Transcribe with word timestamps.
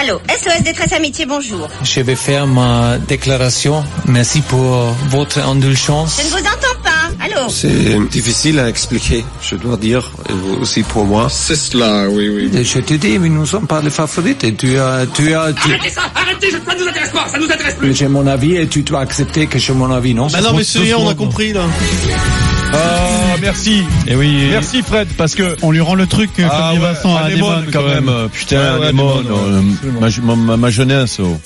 Allô, 0.00 0.18
SOS 0.30 0.62
Détresse 0.62 0.94
Amitié, 0.94 1.26
bonjour. 1.26 1.68
Je 1.82 2.00
vais 2.00 2.16
faire 2.16 2.46
ma 2.46 2.96
déclaration. 2.96 3.84
Merci 4.06 4.40
pour 4.40 4.94
votre 5.10 5.40
indulgence. 5.40 6.18
Je 6.22 6.24
ne 6.24 6.30
vous 6.30 6.38
entends 6.38 6.80
pas. 6.82 6.90
Allô 7.22 7.50
C'est 7.50 8.08
difficile 8.08 8.60
à 8.60 8.70
expliquer, 8.70 9.26
je 9.42 9.56
dois 9.56 9.76
dire, 9.76 10.10
aussi 10.58 10.84
pour 10.84 11.04
moi. 11.04 11.28
C'est 11.30 11.54
cela, 11.54 12.08
oui, 12.08 12.30
oui. 12.30 12.64
Je 12.64 12.78
te 12.78 12.94
dis, 12.94 13.18
mais 13.18 13.28
nous 13.28 13.44
sommes 13.44 13.66
pas 13.66 13.82
les 13.82 13.90
favorites. 13.90 14.42
Et 14.42 14.54
tu 14.54 14.78
as, 14.78 15.04
tu 15.12 15.34
as, 15.34 15.52
tu... 15.52 15.68
Arrêtez 15.70 15.90
ça 15.90 16.02
Arrêtez, 16.14 16.50
ça 16.50 16.74
ne 16.74 16.80
nous 16.80 16.88
intéresse 16.88 17.10
pas, 17.10 17.28
ça 17.28 17.38
nous 17.38 17.44
intéresse 17.44 17.74
plus 17.74 17.94
J'ai 17.94 18.08
mon 18.08 18.26
avis 18.26 18.56
et 18.56 18.66
tu 18.68 18.80
dois 18.80 19.00
accepter 19.00 19.48
que 19.48 19.58
j'ai 19.58 19.74
mon 19.74 19.92
avis, 19.92 20.14
non? 20.14 20.28
Bah 20.28 20.40
non, 20.40 20.54
mais 20.54 20.64
celui 20.64 20.94
on 20.94 21.10
a 21.10 21.14
compris, 21.14 21.52
là. 21.52 21.66
Ah, 22.72 23.36
merci. 23.40 23.82
Et 24.06 24.14
oui. 24.14 24.46
Merci 24.50 24.82
Fred, 24.82 25.08
parce 25.16 25.34
que 25.34 25.56
On 25.62 25.70
lui 25.70 25.80
rend 25.80 25.94
le 25.94 26.06
truc 26.06 26.30
euh, 26.38 26.46
Ah 26.50 26.70
dit 26.72 26.78
ouais, 26.78 26.84
Vincent 26.86 27.16
à 27.16 27.20
Anémone, 27.22 27.66
quand 27.72 27.82
même. 27.86 28.10
Putain, 28.32 28.74
Ouais, 28.74 28.80
ouais, 28.80 28.86
Anémone, 28.88 29.26
euh, 29.30 30.10
ma, 30.22 30.36
ma, 30.36 30.56
ma 30.56 30.70
jeunesse. 30.70 31.18
oh. 31.20 31.38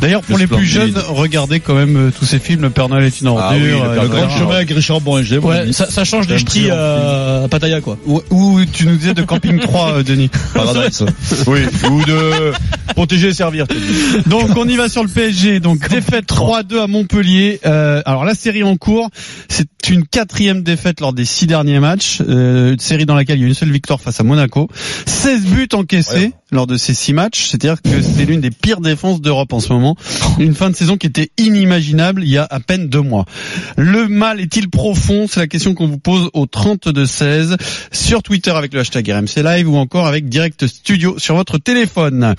D'ailleurs, 0.00 0.22
pour 0.22 0.36
Le 0.36 0.42
les 0.42 0.46
plus 0.46 0.66
jeunes, 0.66 0.94
regardez 1.08 1.60
quand 1.60 1.74
même 1.74 1.96
euh, 1.96 2.10
tous 2.16 2.24
ces 2.24 2.38
films. 2.38 2.62
Le 2.62 2.70
Père 2.70 2.88
Noël 2.88 3.04
est 3.04 3.20
une 3.20 3.28
ordure. 3.28 3.44
Ah 3.48 3.54
oui, 3.54 4.00
le 4.02 4.08
grand 4.08 4.30
chemin 4.30 4.56
avec 4.56 4.70
Richard 4.70 5.00
Boinger. 5.00 5.38
Ouais, 5.38 5.72
ça, 5.72 5.90
ça 5.90 6.04
change 6.04 6.26
des 6.26 6.38
ch'tis 6.38 6.70
à, 6.70 7.46
Pattaya, 7.50 7.80
quoi. 7.80 7.98
Ou, 8.06 8.20
ou 8.30 8.60
tu 8.64 8.86
nous 8.86 8.96
disais 8.96 9.14
de 9.14 9.22
Camping 9.22 9.58
3, 9.58 9.92
euh, 9.92 10.02
Denis. 10.02 10.30
Paradise. 10.54 11.04
oui, 11.46 11.60
ou 11.90 12.04
de 12.04 12.52
protéger 12.94 13.28
et 13.28 13.34
servir. 13.34 13.66
Donc 14.26 14.56
on 14.56 14.68
y 14.68 14.76
va 14.76 14.88
sur 14.88 15.02
le 15.02 15.08
PSG. 15.08 15.60
Donc 15.60 15.88
défaite 15.88 16.26
3-2 16.26 16.82
à 16.82 16.86
Montpellier. 16.86 17.60
Euh, 17.66 18.02
alors 18.06 18.24
la 18.24 18.34
série 18.34 18.62
en 18.62 18.76
cours, 18.76 19.08
c'est 19.48 19.66
une 19.88 20.06
quatrième 20.06 20.62
défaite 20.64 21.00
lors 21.00 21.12
des 21.12 21.24
six 21.24 21.46
derniers 21.46 21.78
matchs. 21.80 22.20
Euh, 22.28 22.72
une 22.72 22.78
série 22.78 23.06
dans 23.06 23.14
laquelle 23.14 23.38
il 23.38 23.42
y 23.42 23.44
a 23.44 23.48
une 23.48 23.54
seule 23.54 23.70
victoire 23.70 24.00
face 24.00 24.18
à 24.20 24.24
Monaco. 24.24 24.68
16 25.06 25.44
buts 25.46 25.68
encaissés 25.72 26.14
Ouais. 26.14 26.32
lors 26.50 26.66
de 26.66 26.76
ces 26.76 26.94
six 26.94 27.12
matchs. 27.12 27.46
C'est-à-dire 27.48 27.80
que 27.82 28.00
c'est 28.02 28.24
l'une 28.24 28.40
des 28.40 28.50
pires 28.50 28.80
défenses 28.80 29.20
d'Europe 29.20 29.52
en 29.52 29.60
ce 29.60 29.72
moment. 29.72 29.96
Une 30.38 30.54
fin 30.54 30.70
de 30.70 30.76
saison 30.76 30.96
qui 30.96 31.06
était 31.06 31.30
inimaginable 31.38 32.22
il 32.24 32.30
y 32.30 32.38
a 32.38 32.46
à 32.50 32.60
peine 32.60 32.88
deux 32.88 33.00
mois. 33.00 33.24
Le 33.76 34.08
mal 34.08 34.40
est-il 34.40 34.68
profond? 34.70 35.26
C'est 35.28 35.40
la 35.40 35.46
question 35.46 35.74
qu'on 35.74 35.86
vous 35.86 35.98
pose 35.98 36.30
au 36.32 36.46
32-16 36.46 37.56
sur 37.92 38.22
Twitter 38.22 38.50
avec 38.50 38.72
le 38.74 38.80
hashtag 38.80 39.08
RMC 39.10 39.42
Live 39.42 39.68
ou 39.70 39.76
encore 39.76 40.06
avec 40.06 40.28
Direct 40.28 40.66
Studio 40.66 41.18
sur 41.18 41.34
votre 41.36 41.58
téléphone. 41.58 42.34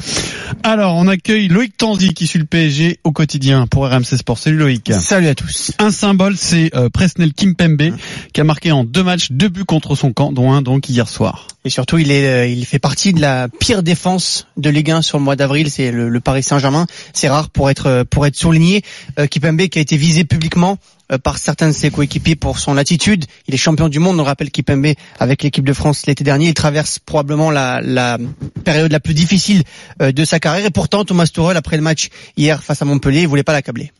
Alors, 0.64 0.95
on 0.95 1.08
accueille 1.08 1.47
Loïc 1.47 1.77
Tanzi 1.77 2.14
qui 2.14 2.27
suit 2.27 2.39
le 2.39 2.45
PSG 2.45 2.99
au 3.03 3.11
quotidien 3.11 3.67
pour 3.67 3.88
RMC 3.88 4.17
Sport. 4.17 4.38
Salut 4.38 4.58
Loïc. 4.58 4.92
Salut 4.94 5.27
à 5.27 5.36
tous. 5.36 5.71
Un 5.80 5.92
symbole, 5.92 6.36
c'est 6.38 6.73
euh, 6.75 6.89
Presnel 6.89 7.33
Kimpembe 7.33 7.94
qui 8.33 8.41
a 8.41 8.44
marqué 8.44 8.71
en 8.71 8.83
deux 8.83 9.03
matchs 9.03 9.31
deux 9.31 9.49
buts 9.49 9.66
contre 9.66 9.95
son 9.95 10.13
camp, 10.13 10.31
dont 10.31 10.52
un 10.52 10.61
donc 10.61 10.89
hier 10.89 11.08
soir. 11.08 11.47
Et 11.66 11.69
surtout, 11.69 11.97
il 11.97 12.11
est, 12.11 12.27
euh, 12.27 12.47
il 12.47 12.66
fait 12.66 12.80
partie 12.80 13.13
de 13.13 13.21
la 13.21 13.47
pire 13.47 13.83
défense 13.83 14.47
de 14.58 14.69
Ligue 14.69 14.91
1 14.91 15.02
sur 15.02 15.17
le 15.17 15.23
mois 15.23 15.35
d'avril. 15.35 15.69
C'est 15.69 15.91
le, 15.91 16.19
Paris 16.19 16.43
Saint-Germain. 16.43 16.86
C'est 17.13 17.27
rare 17.27 17.49
pour 17.49 17.69
être 17.69 17.88
euh, 17.88 18.03
pour 18.03 18.25
être 18.25 18.36
souligné. 18.36 18.83
Euh, 19.19 19.27
Kipembe 19.27 19.67
qui 19.67 19.80
a 19.80 19.81
été 19.81 19.97
visé 19.97 20.23
publiquement 20.23 20.77
euh, 21.11 21.17
par 21.17 21.38
certains 21.38 21.67
de 21.67 21.73
ses 21.73 21.89
coéquipiers 21.89 22.36
pour 22.36 22.59
son 22.59 22.77
attitude. 22.77 23.25
Il 23.47 23.53
est 23.53 23.58
champion 23.58 23.89
du 23.89 23.99
monde. 23.99 24.19
On 24.19 24.23
rappelle 24.23 24.52
Kipembe 24.52 24.93
avec 25.19 25.43
l'équipe 25.43 25.66
de 25.66 25.73
France 25.73 26.05
l'été 26.05 26.23
dernier. 26.23 26.49
Il 26.49 26.53
traverse 26.53 26.99
probablement 26.99 27.52
la, 27.52 27.81
la 27.81 28.17
période 28.63 28.91
la 28.91 28.99
plus 28.99 29.13
difficile 29.13 29.63
de 29.99 30.25
sa 30.25 30.39
carrière. 30.39 30.66
Et 30.66 30.71
pourtant, 30.71 31.03
Thomas 31.03 31.25
Tuchel 31.27 31.58
après 31.58 31.77
le 31.77 31.83
match 31.83 32.09
hier 32.38 32.63
face 32.63 32.81
à 32.81 32.86
Montpellier, 32.86 33.21
il 33.21 33.27
voulait 33.27 33.43
pas 33.43 33.53
l'accabler. 33.53 33.91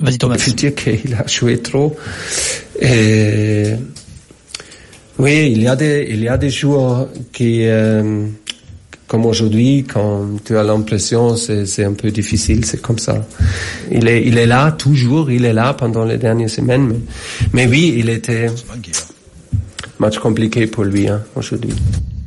Vas-y, 0.00 0.18
Thomas. 0.18 0.36
Je 0.38 0.46
veux 0.46 0.56
dire 0.56 0.74
qu'il 0.74 1.14
a 1.14 1.26
joué 1.26 1.58
trop. 1.58 1.96
Et 2.80 3.74
oui, 5.18 5.52
il 5.52 5.62
y 5.62 5.68
a 5.68 5.76
des, 5.76 6.06
il 6.10 6.22
y 6.22 6.28
a 6.28 6.38
des 6.38 6.48
joueurs 6.48 7.08
qui, 7.30 7.66
euh, 7.66 8.26
comme 9.06 9.26
aujourd'hui, 9.26 9.84
quand 9.84 10.42
tu 10.44 10.56
as 10.56 10.62
l'impression 10.62 11.36
c'est, 11.36 11.66
c'est 11.66 11.84
un 11.84 11.92
peu 11.92 12.10
difficile, 12.10 12.64
c'est 12.64 12.80
comme 12.80 12.98
ça. 12.98 13.26
Il 13.90 14.08
est, 14.08 14.26
il 14.26 14.38
est 14.38 14.46
là 14.46 14.72
toujours, 14.72 15.30
il 15.30 15.44
est 15.44 15.52
là 15.52 15.74
pendant 15.74 16.04
les 16.04 16.16
dernières 16.16 16.48
semaines, 16.48 16.86
mais, 16.86 17.00
mais 17.52 17.66
oui, 17.66 17.96
il 17.98 18.08
était 18.08 18.46
match 19.98 20.18
compliqué 20.18 20.66
pour 20.66 20.84
lui 20.84 21.06
hein, 21.08 21.22
aujourd'hui. 21.36 21.74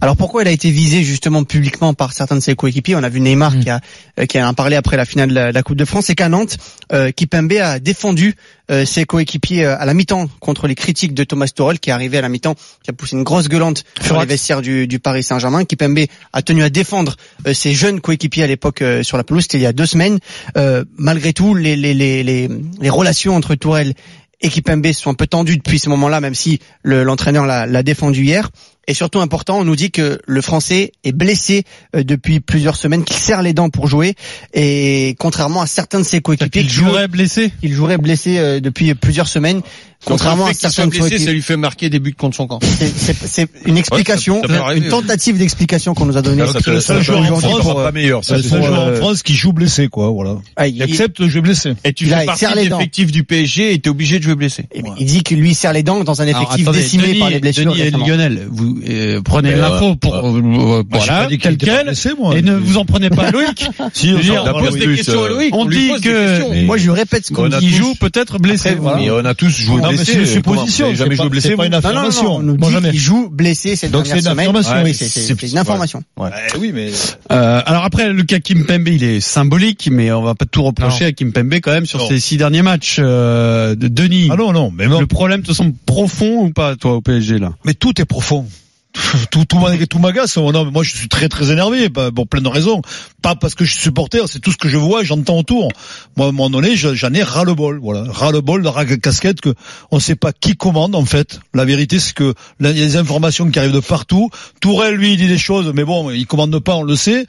Alors 0.03 0.17
pourquoi 0.17 0.41
il 0.41 0.49
a 0.49 0.51
été 0.51 0.69
visé 0.69 1.01
justement 1.01 1.45
publiquement 1.45 1.93
par 1.93 2.11
certains 2.11 2.35
de 2.35 2.41
ses 2.41 2.55
coéquipiers? 2.55 2.97
On 2.97 3.03
a 3.03 3.07
vu 3.07 3.21
Neymar 3.21 3.57
qui 3.57 3.69
a 3.69 3.79
euh, 4.19 4.25
qui 4.25 4.37
a 4.37 4.45
en 4.45 4.53
parlé 4.53 4.75
après 4.75 4.97
la 4.97 5.05
finale 5.05 5.29
de 5.29 5.33
la, 5.33 5.49
de 5.51 5.55
la 5.55 5.63
Coupe 5.63 5.77
de 5.77 5.85
France. 5.85 6.09
Et 6.09 6.15
qu'à 6.15 6.27
Nantes, 6.27 6.57
euh, 6.91 7.11
Kipembe 7.11 7.53
a 7.53 7.79
défendu 7.79 8.35
euh, 8.69 8.83
ses 8.83 9.05
coéquipiers 9.05 9.63
euh, 9.63 9.79
à 9.79 9.85
la 9.85 9.93
mi-temps 9.93 10.27
contre 10.41 10.67
les 10.67 10.75
critiques 10.75 11.13
de 11.13 11.23
Thomas 11.23 11.47
Tuchel 11.47 11.79
qui 11.79 11.89
est 11.89 11.93
arrivé 11.93 12.17
à 12.17 12.21
la 12.21 12.27
mi-temps, 12.27 12.55
qui 12.83 12.89
a 12.89 12.93
poussé 12.93 13.15
une 13.15 13.23
grosse 13.23 13.47
gueulante 13.47 13.85
sur 14.01 14.19
les 14.19 14.25
vestiaires 14.25 14.61
du, 14.61 14.87
du 14.87 14.99
Paris 14.99 15.23
Saint-Germain. 15.23 15.63
Kipembe 15.63 15.99
a 16.33 16.41
tenu 16.41 16.63
à 16.63 16.69
défendre 16.69 17.15
euh, 17.47 17.53
ses 17.53 17.73
jeunes 17.73 18.01
coéquipiers 18.01 18.43
à 18.43 18.47
l'époque 18.47 18.81
euh, 18.81 19.03
sur 19.03 19.15
la 19.15 19.23
pelouse. 19.23 19.43
C'était 19.43 19.59
il 19.59 19.63
y 19.63 19.67
a 19.67 19.71
deux 19.71 19.85
semaines. 19.85 20.19
Euh, 20.57 20.83
malgré 20.97 21.31
tout, 21.31 21.55
les, 21.55 21.77
les, 21.77 21.93
les, 21.93 22.23
les, 22.23 22.49
les 22.81 22.89
relations 22.89 23.37
entre 23.37 23.55
Tourelle 23.55 23.93
et 24.41 24.49
Kipembe 24.49 24.91
sont 24.91 25.11
un 25.11 25.13
peu 25.13 25.27
tendues 25.27 25.55
depuis 25.55 25.79
ce 25.79 25.87
moment-là, 25.87 26.19
même 26.19 26.35
si 26.35 26.59
le- 26.81 27.03
l'entraîneur 27.05 27.45
l'a 27.45 27.65
l'a 27.65 27.83
défendu 27.83 28.25
hier. 28.25 28.49
Et 28.87 28.93
surtout 28.93 29.19
important, 29.19 29.59
on 29.59 29.63
nous 29.63 29.75
dit 29.75 29.91
que 29.91 30.19
le 30.25 30.41
Français 30.41 30.91
est 31.03 31.13
blessé 31.13 31.63
euh, 31.95 32.03
depuis 32.03 32.39
plusieurs 32.39 32.75
semaines, 32.75 33.03
qu'il 33.03 33.15
serre 33.15 33.41
les 33.41 33.53
dents 33.53 33.69
pour 33.69 33.87
jouer. 33.87 34.15
Et 34.53 35.15
contrairement 35.19 35.61
à 35.61 35.67
certains 35.67 35.99
de 35.99 36.05
ses 36.05 36.21
coéquipiers 36.21 36.61
Il 36.63 36.69
jouerait 36.69 37.07
blessé. 37.07 37.51
il 37.61 37.73
jouerait 37.73 37.97
blessé 37.97 38.59
depuis 38.61 38.93
plusieurs 38.95 39.27
semaines, 39.27 39.61
contrairement 40.05 40.45
à 40.45 40.47
fait 40.49 40.53
qu'il 40.53 40.61
certains 40.69 40.91
soit 40.91 41.03
de 41.03 41.07
blessé, 41.09 41.25
ça 41.25 41.31
lui 41.31 41.41
fait 41.41 41.57
marquer 41.57 41.89
des 41.89 41.99
buts 41.99 42.13
contre 42.17 42.35
son 42.35 42.47
camp. 42.47 42.59
C'est- 42.61 42.93
C'est 42.95 43.15
c'est 43.27 43.47
une 43.65 43.77
explication, 43.77 44.41
ça 44.41 44.47
peut 44.47 44.55
arriver, 44.55 44.85
une 44.85 44.91
tentative 44.91 45.37
d'explication 45.37 45.93
qu'on 45.93 46.05
nous 46.05 46.17
a 46.17 46.21
donnée. 46.21 46.45
Ça, 46.47 46.59
c'est 46.63 46.71
le 46.71 46.79
seul 46.81 47.01
joueur 47.01 47.19
en 47.33 47.39
France, 47.39 47.73
pas 47.75 47.91
meilleur. 47.91 48.21
C'est 48.23 48.35
le 48.37 48.41
seul 48.43 48.63
joueur 48.63 48.87
en 48.87 48.95
France 48.95 49.23
qui 49.23 49.33
joue 49.33 49.53
blessé, 49.53 49.87
quoi, 49.87 50.09
voilà. 50.09 50.35
Ah, 50.55 50.67
Il 50.67 50.75
il, 50.77 50.83
accepte 50.83 51.21
de 51.21 51.27
jouer 51.27 51.41
blessé. 51.41 51.73
Et 51.83 51.93
tu 51.93 52.05
fais 52.05 52.25
partie 52.25 52.45
de 52.45 52.69
dents. 52.69 52.77
l'effectif 52.77 53.11
du 53.11 53.23
PSG 53.23 53.73
et 53.73 53.79
t'es 53.79 53.89
obligé 53.89 54.19
de 54.19 54.23
jouer 54.23 54.35
blessé. 54.35 54.65
il- 54.75 54.83
il 54.99 55.05
dit 55.05 55.23
que 55.23 55.35
lui 55.35 55.53
serre 55.53 55.73
les 55.73 55.83
dents 55.83 56.03
dans 56.03 56.21
un 56.21 56.27
Alors, 56.27 56.41
effectif 56.43 56.67
attendez, 56.67 56.79
décimé 56.79 57.07
Denis, 57.07 57.19
par 57.19 57.29
les 57.29 57.39
blessures. 57.39 57.71
Denis 57.73 57.81
et. 57.81 57.91
Lionel, 57.91 58.47
vous 58.51 58.79
euh, 58.89 59.21
prenez 59.23 59.55
l'info 59.55 59.95
pour 59.95 60.15
euh, 60.15 60.41
euh, 60.79 60.83
voilà 60.89 61.23
pas 61.23 61.27
dit 61.27 61.37
qu'il 61.37 61.41
tel 61.41 61.53
était 61.53 61.65
pas 61.67 61.75
quel 61.77 61.85
blessé, 61.85 62.09
moi. 62.17 62.37
et 62.37 62.41
ne 62.41 62.55
vous 62.55 62.77
en 62.77 62.85
prenez 62.85 63.09
pas 63.09 63.31
Loïc. 63.31 63.65
Si, 63.93 64.13
on 64.13 64.59
pose 64.59 64.77
des 64.77 64.95
questions 64.95 65.21
à 65.21 65.25
euh, 65.25 65.29
Loïc. 65.29 65.55
on 65.55 65.65
dit 65.65 65.91
que- 66.01 66.65
Moi 66.65 66.77
je 66.77 66.89
répète 66.89 67.25
ce 67.27 67.33
qu'on 67.33 67.47
dit. 67.49 67.55
il 67.61 67.69
joue 67.73 67.93
peut-être 67.99 68.39
blessé. 68.39 68.75
Mais 68.97 69.09
on 69.11 69.23
a 69.25 69.33
tous 69.33 69.49
joué 69.49 69.81
blessé. 69.95 70.17
mais 70.17 70.25
c'est 70.25 70.35
une 70.35 70.41
Comment 70.43 70.55
supposition, 70.61 70.95
jamais 70.95 71.15
joué 71.15 71.29
blessé, 71.29 71.49
c'est 71.49 71.55
pas 71.55 71.65
une 71.65 71.71
Non, 71.71 72.41
non, 72.41 72.69
jamais. 72.69 72.91
qu'il 72.91 72.99
joue 72.99 73.29
blessé 73.29 73.75
cette 73.75 73.91
Donc, 73.91 74.03
dernière 74.05 74.23
c'est 74.23 74.29
une 74.29 74.33
semaine. 74.35 74.55
affirmation. 74.55 74.83
Oui, 74.83 74.93
c'est- 74.93 75.51
une 75.51 75.57
information. 75.57 76.03
Eh 76.19 76.57
oui, 76.59 76.71
mais. 76.73 76.91
Euh, 77.31 77.61
alors 77.65 77.83
après, 77.83 78.09
le 78.11 78.23
cas 78.23 78.39
Kimpembe, 78.39 78.87
il 78.87 79.03
est 79.03 79.19
symbolique, 79.19 79.89
mais 79.91 80.11
on 80.11 80.21
va 80.21 80.35
pas 80.35 80.45
tout 80.45 80.63
reprocher 80.63 81.05
à 81.05 81.11
Kimpembe 81.11 81.53
quand 81.55 81.71
même 81.71 81.85
sur 81.85 82.07
ses 82.07 82.19
six 82.19 82.37
derniers 82.37 82.61
matchs. 82.61 82.97
Euh, 82.99 83.75
de 83.75 83.87
Denis, 83.87 84.29
Ah 84.31 84.35
non, 84.35 84.51
non, 84.53 84.71
mais 84.75 84.87
non. 84.87 84.99
le 84.99 85.07
problème 85.07 85.41
te 85.43 85.51
semble 85.53 85.73
profond 85.85 86.45
ou 86.45 86.49
pas, 86.51 86.75
toi, 86.75 86.93
au 86.95 87.01
PSG 87.01 87.39
là? 87.39 87.53
Mais 87.65 87.73
tout 87.73 87.99
est 88.01 88.05
profond. 88.05 88.45
Tout, 88.93 89.45
tout, 89.45 89.57
tout 89.89 89.99
m'agace. 89.99 90.37
Moi, 90.37 90.83
je 90.83 90.95
suis 90.95 91.07
très, 91.07 91.27
très 91.27 91.51
énervé, 91.51 91.89
bah, 91.89 92.09
pour 92.15 92.27
plein 92.27 92.41
de 92.41 92.47
raisons. 92.47 92.81
Pas 93.23 93.35
parce 93.35 93.55
que 93.55 93.65
je 93.65 93.71
suis 93.71 93.81
supporter, 93.81 94.27
c'est 94.29 94.39
tout 94.39 94.51
ce 94.51 94.57
que 94.57 94.69
je 94.69 94.77
vois 94.77 95.01
et 95.01 95.05
j'entends 95.05 95.37
autour. 95.39 95.69
Moi, 96.15 96.27
à 96.27 96.29
un 96.29 96.31
moment 96.31 96.49
donné, 96.49 96.75
je- 96.75 96.93
j'en 96.93 97.11
ai 97.13 97.23
ras 97.23 97.43
le 97.43 97.55
bol, 97.55 97.79
voilà. 97.81 98.05
Ras 98.11 98.31
le 98.31 98.41
bol 98.41 98.61
de 98.61 98.69
la 98.69 98.85
casquette 98.97 99.41
que 99.41 99.53
on 99.91 99.99
sait 99.99 100.15
pas 100.15 100.31
qui 100.31 100.55
commande, 100.55 100.95
en 100.95 101.05
fait. 101.05 101.39
La 101.55 101.65
vérité, 101.65 101.99
c'est 101.99 102.13
que 102.13 102.33
il 102.59 102.65
y 102.67 102.69
a 102.69 102.73
des 102.73 102.97
informations 102.97 103.49
qui 103.49 103.57
arrivent 103.57 103.71
de 103.71 103.79
partout. 103.79 104.29
Tourelle, 104.61 104.95
lui, 104.95 105.17
dit 105.17 105.27
des 105.27 105.37
choses, 105.39 105.71
mais 105.73 105.83
bon, 105.83 106.11
il 106.11 106.27
commande 106.27 106.57
pas, 106.59 106.75
on 106.75 106.83
le 106.83 106.95
sait. 106.95 107.25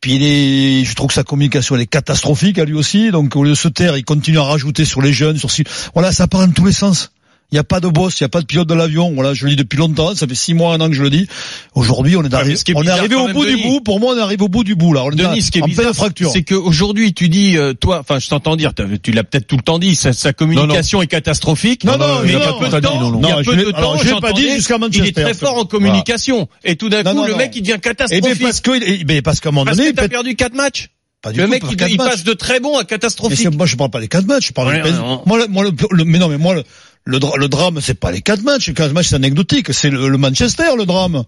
Puis 0.00 0.16
il 0.16 0.22
est, 0.22 0.84
je 0.84 0.94
trouve 0.94 1.08
que 1.08 1.14
sa 1.14 1.22
communication 1.24 1.76
elle 1.76 1.80
est 1.82 1.86
catastrophique 1.86 2.58
à 2.58 2.64
lui 2.66 2.74
aussi. 2.74 3.10
Donc 3.10 3.36
au 3.36 3.44
lieu 3.44 3.50
de 3.50 3.54
se 3.54 3.68
taire, 3.68 3.96
il 3.96 4.04
continue 4.04 4.38
à 4.38 4.42
rajouter 4.42 4.84
sur 4.84 5.00
les 5.00 5.12
jeunes, 5.14 5.38
sur 5.38 5.48
voilà, 5.94 6.12
ça 6.12 6.26
part 6.26 6.46
dans 6.46 6.52
tous 6.52 6.66
les 6.66 6.72
sens. 6.72 7.10
Il 7.52 7.56
n'y 7.56 7.58
a 7.60 7.64
pas 7.64 7.78
de 7.78 7.86
boss, 7.86 8.18
il 8.18 8.24
n'y 8.24 8.26
a 8.26 8.28
pas 8.30 8.40
de 8.40 8.46
pilote 8.46 8.66
de 8.68 8.74
l'avion. 8.74 9.12
Voilà, 9.14 9.32
je 9.32 9.44
le 9.44 9.50
dis 9.50 9.56
depuis 9.56 9.76
longtemps, 9.76 10.14
ça 10.16 10.26
fait 10.26 10.34
six 10.34 10.54
mois, 10.54 10.74
un 10.74 10.80
an 10.80 10.88
que 10.88 10.94
je 10.94 11.02
le 11.02 11.10
dis. 11.10 11.28
Aujourd'hui, 11.74 12.16
on 12.16 12.22
est 12.22 12.26
Ouais, 12.28 12.34
arrivé, 12.34 12.54
mais 12.66 12.72
est 12.72 12.76
on 12.76 12.82
est 12.82 12.88
arrivé 12.88 13.14
au 13.14 13.28
bout 13.28 13.44
du 13.44 13.52
Denis. 13.52 13.62
bout. 13.62 13.80
Pour 13.80 14.00
moi, 14.00 14.14
on 14.14 14.18
est 14.18 14.22
arrivé 14.22 14.42
au 14.42 14.48
bout 14.48 14.64
du 14.64 14.74
bout 14.74 14.92
là. 14.92 15.04
On 15.04 15.10
est 15.12 15.14
Denis, 15.16 15.42
ce 15.42 15.50
qui 15.52 15.58
est 15.58 15.62
en 15.62 15.66
bizarre, 15.66 15.94
fracture. 15.94 16.30
c'est 16.32 16.42
qu'aujourd'hui, 16.42 17.14
tu 17.14 17.28
dis, 17.28 17.56
euh, 17.56 17.72
toi, 17.74 18.00
enfin, 18.00 18.18
je 18.18 18.28
t'entends 18.28 18.56
dire, 18.56 18.72
tu 19.02 19.12
l'as 19.12 19.22
peut-être 19.22 19.46
tout 19.46 19.56
le 19.56 19.62
temps 19.62 19.78
dit, 19.78 19.94
sa, 19.94 20.12
sa 20.12 20.32
communication 20.32 21.00
est 21.02 21.06
catastrophique. 21.06 21.84
Non, 21.84 21.96
non, 21.96 21.98
mais 21.98 22.06
non, 22.06 22.24
il 22.24 22.32
y 22.32 22.34
a 22.34 22.38
non, 22.50 22.58
peu 22.58 22.64
non, 22.68 22.70
de 22.72 22.80
temps, 22.80 23.00
non, 23.00 23.10
non. 23.10 23.20
il 23.20 23.28
y 23.28 23.32
a 23.32 23.36
Non, 23.36 23.42
peu 23.44 23.56
de 23.56 23.70
temps, 23.70 23.96
je 23.98 24.20
pas 24.20 24.32
dit 24.32 24.50
jusqu'à 24.50 24.78
Il 24.92 25.06
est 25.06 25.12
très 25.12 25.34
fort 25.34 25.56
en 25.58 25.64
communication. 25.64 26.48
Et 26.64 26.74
tout 26.76 26.88
d'un 26.88 27.02
Non, 27.04 27.10
coup, 27.12 27.16
non, 27.18 27.24
le 27.26 27.32
non. 27.32 27.38
mec, 27.38 27.52
il 27.54 27.60
devient 27.62 27.74
Eh 27.76 27.80
catastrophique. 27.80 28.38
bien, 28.38 28.46
parce 28.48 28.60
que, 28.60 28.70
eh 28.84 29.04
ben, 29.04 29.22
parce 29.22 29.38
qu'à 29.40 29.50
un 29.50 29.52
moment 29.52 29.64
Parce 29.66 29.76
donné, 29.76 29.90
que 29.90 29.96
t'as 29.96 30.08
perdu 30.08 30.34
quatre 30.34 30.54
matchs. 30.54 30.88
pas 31.22 31.30
du 31.32 31.38
Le 31.40 31.46
mec, 31.46 31.62
il, 31.88 31.96
passe 31.96 32.24
de 32.24 32.32
très 32.32 32.58
bon 32.58 32.76
à 32.76 32.80
Mais 32.80 32.86
catastrophique. 32.86 33.54
moi, 33.56 33.66
je 33.66 33.76
parle 33.76 33.90
pas 33.90 34.00
des 34.00 34.08
quatre 34.08 34.26
matchs. 34.26 34.48
Je 34.48 34.52
parle 34.52 34.68
Ouais, 34.68 34.82
du- 34.82 34.90
non. 34.92 35.22
moi, 35.26 35.46
moi, 35.48 35.64
mais 36.04 36.18
non, 36.18 36.28
mais 36.28 36.38
moi, 36.38 36.56
le, 37.04 37.18
dra- 37.18 37.36
le 37.36 37.48
drame, 37.48 37.80
c'est 37.80 37.94
pas 37.98 38.10
les 38.12 38.20
quatre 38.22 38.42
matchs. 38.42 38.68
Les 38.68 38.74
quatre 38.74 38.92
matchs, 38.92 39.08
c'est 39.08 39.16
anecdotique. 39.16 39.72
C'est 39.72 39.90
le, 39.90 40.08
le 40.08 40.18
Manchester, 40.18 40.76
le 40.76 40.86
drame. 40.86 41.24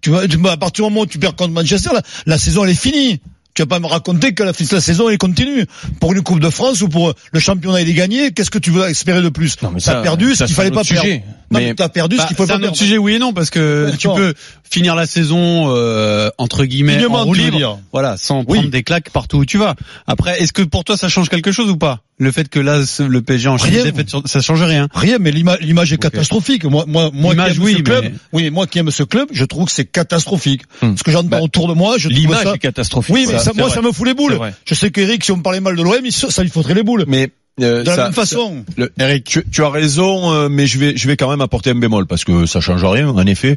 Tu 0.00 0.10
vois, 0.10 0.26
tu- 0.28 0.38
à 0.48 0.56
partir 0.56 0.84
du 0.84 0.90
moment 0.90 1.02
où 1.02 1.06
tu 1.06 1.18
perds 1.18 1.34
contre 1.36 1.52
Manchester, 1.52 1.90
la, 1.94 2.02
la 2.26 2.38
saison, 2.38 2.64
elle 2.64 2.70
est 2.70 2.74
finie. 2.74 3.20
Tu 3.54 3.62
vas 3.62 3.66
pas 3.66 3.78
me 3.78 3.86
raconter 3.86 4.34
que 4.34 4.42
la, 4.42 4.50
la 4.72 4.80
saison 4.80 5.08
est 5.10 5.16
continue. 5.16 5.64
Pour 6.00 6.12
une 6.12 6.22
Coupe 6.22 6.40
de 6.40 6.50
France 6.50 6.82
ou 6.82 6.88
pour 6.88 7.14
le 7.32 7.38
championnat 7.38 7.82
il 7.82 7.88
est 7.88 7.92
gagné, 7.94 8.32
qu'est-ce 8.32 8.50
que 8.50 8.58
tu 8.58 8.72
veux 8.72 8.88
espérer 8.88 9.22
de 9.22 9.28
plus? 9.28 9.62
Non, 9.62 9.70
mais 9.72 9.80
T'as 9.80 10.02
perdu 10.02 10.34
ce 10.34 10.38
qu'il 10.38 10.48
c'est 10.48 10.54
fallait 10.54 10.70
un 10.70 10.74
pas 10.74 10.80
autre 10.80 10.88
perdre. 10.88 11.04
sujet. 11.06 11.22
Non, 11.52 11.60
Mais- 11.60 11.72
t'as 11.76 11.88
perdu 11.88 12.16
ce 12.16 12.26
qu'il 12.26 12.34
faut 12.34 12.46
c'est 12.46 12.48
pas 12.48 12.54
un 12.54 12.56
autre 12.56 12.62
perdre. 12.70 12.76
sujet, 12.78 12.98
oui 12.98 13.14
et 13.14 13.18
non, 13.20 13.32
parce 13.32 13.50
que 13.50 13.92
tu 13.96 14.08
peux 14.08 14.34
finir 14.68 14.96
la 14.96 15.06
saison 15.06 15.66
euh, 15.68 16.30
entre 16.36 16.64
guillemets 16.64 17.04
en 17.06 17.22
roue 17.24 17.34
libre, 17.34 17.78
voilà, 17.92 18.16
sans 18.16 18.38
Oui. 18.40 18.58
prendre 18.58 18.70
des 18.70 18.82
claques 18.82 19.10
partout 19.10 19.36
où 19.36 19.44
tu 19.44 19.56
vas. 19.58 19.76
Après, 20.08 20.42
est-ce 20.42 20.52
que 20.52 20.62
pour 20.62 20.82
toi 20.82 20.96
ça 20.96 21.08
change 21.08 21.28
quelque 21.28 21.52
chose 21.52 21.70
ou 21.70 21.76
pas? 21.76 22.00
Le 22.18 22.30
fait 22.30 22.48
que 22.48 22.60
là 22.60 22.80
le 23.00 23.22
PSG 23.22 23.48
en 23.48 23.56
Rien. 23.56 23.84
sur- 24.06 24.22
ça 24.26 24.40
change 24.40 24.62
rien. 24.62 24.88
Rien, 24.94 25.18
mais 25.18 25.32
l'ima- 25.32 25.56
l'image 25.60 25.92
est 25.92 25.98
catastrophique. 25.98 26.64
Moi, 26.64 26.84
moi, 26.86 27.10
moi 27.12 27.34
qui 27.34 27.40
aime 27.40 27.52
oui, 27.62 27.74
ce 27.78 27.82
club, 27.82 28.04
mais- 28.04 28.12
oui, 28.32 28.42
mais 28.44 28.50
moi 28.50 28.66
qui 28.68 28.78
aime 28.78 28.90
ce 28.92 29.02
club, 29.02 29.28
je 29.32 29.44
trouve 29.44 29.66
que 29.66 29.72
c'est 29.72 29.84
catastrophique. 29.84 30.62
Hmm. 30.80 30.96
Ce 30.96 31.02
que 31.02 31.10
j'entends 31.10 31.28
Bah, 31.28 31.40
autour 31.42 31.66
de 31.66 31.74
moi, 31.74 31.96
je 31.98 32.08
L'image 32.08 32.44
ça. 32.44 32.54
est 32.54 32.58
catastrophique. 32.58 33.12
Oui, 33.14 33.26
mais 33.28 33.38
ça, 33.40 33.52
moi, 33.56 33.66
vrai. 33.66 33.74
ça 33.74 33.82
me 33.82 33.90
fout 33.90 34.06
les 34.06 34.14
boules. 34.14 34.38
Je 34.64 34.74
sais 34.74 34.90
qu'Eric, 34.92 35.24
si 35.24 35.32
on 35.32 35.40
parlait 35.40 35.60
mal 35.60 35.74
de 35.74 35.82
l'OM, 35.82 36.08
ça 36.10 36.42
lui 36.44 36.50
faudrait 36.50 36.74
les 36.74 36.84
boules. 36.84 37.04
Mais 37.08 37.30
euh, 37.60 37.82
de 37.82 37.86
la 37.88 37.94
ça- 37.96 38.04
même 38.04 38.12
façon. 38.12 38.64
Le- 38.76 38.92
Eric, 38.98 39.24
tu, 39.24 39.44
tu 39.50 39.62
as 39.64 39.70
raison, 39.70 40.32
euh, 40.32 40.48
mais 40.48 40.66
je 40.68 40.78
vais, 40.78 40.96
je 40.96 41.06
vais 41.08 41.16
quand 41.16 41.30
même 41.30 41.40
apporter 41.40 41.70
un 41.70 41.74
bémol 41.76 42.06
parce 42.06 42.24
que 42.24 42.46
ça 42.46 42.60
change 42.60 42.84
rien, 42.84 43.08
en 43.08 43.26
effet, 43.26 43.56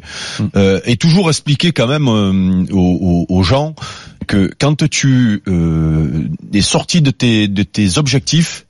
Euh, 0.56 0.80
et 0.84 0.96
toujours 0.96 1.28
expliquer 1.28 1.70
quand 1.72 1.86
même 1.86 2.08
euh, 2.08 2.64
aux- 2.72 3.26
aux 3.28 3.42
gens 3.42 3.74
que 4.28 4.50
quand 4.60 4.88
tu 4.88 5.42
euh, 5.48 6.28
es 6.52 6.60
sorti 6.60 7.00
de 7.02 7.10
tes, 7.10 7.48
de 7.48 7.62
tes 7.64 7.98
objectifs, 7.98 8.64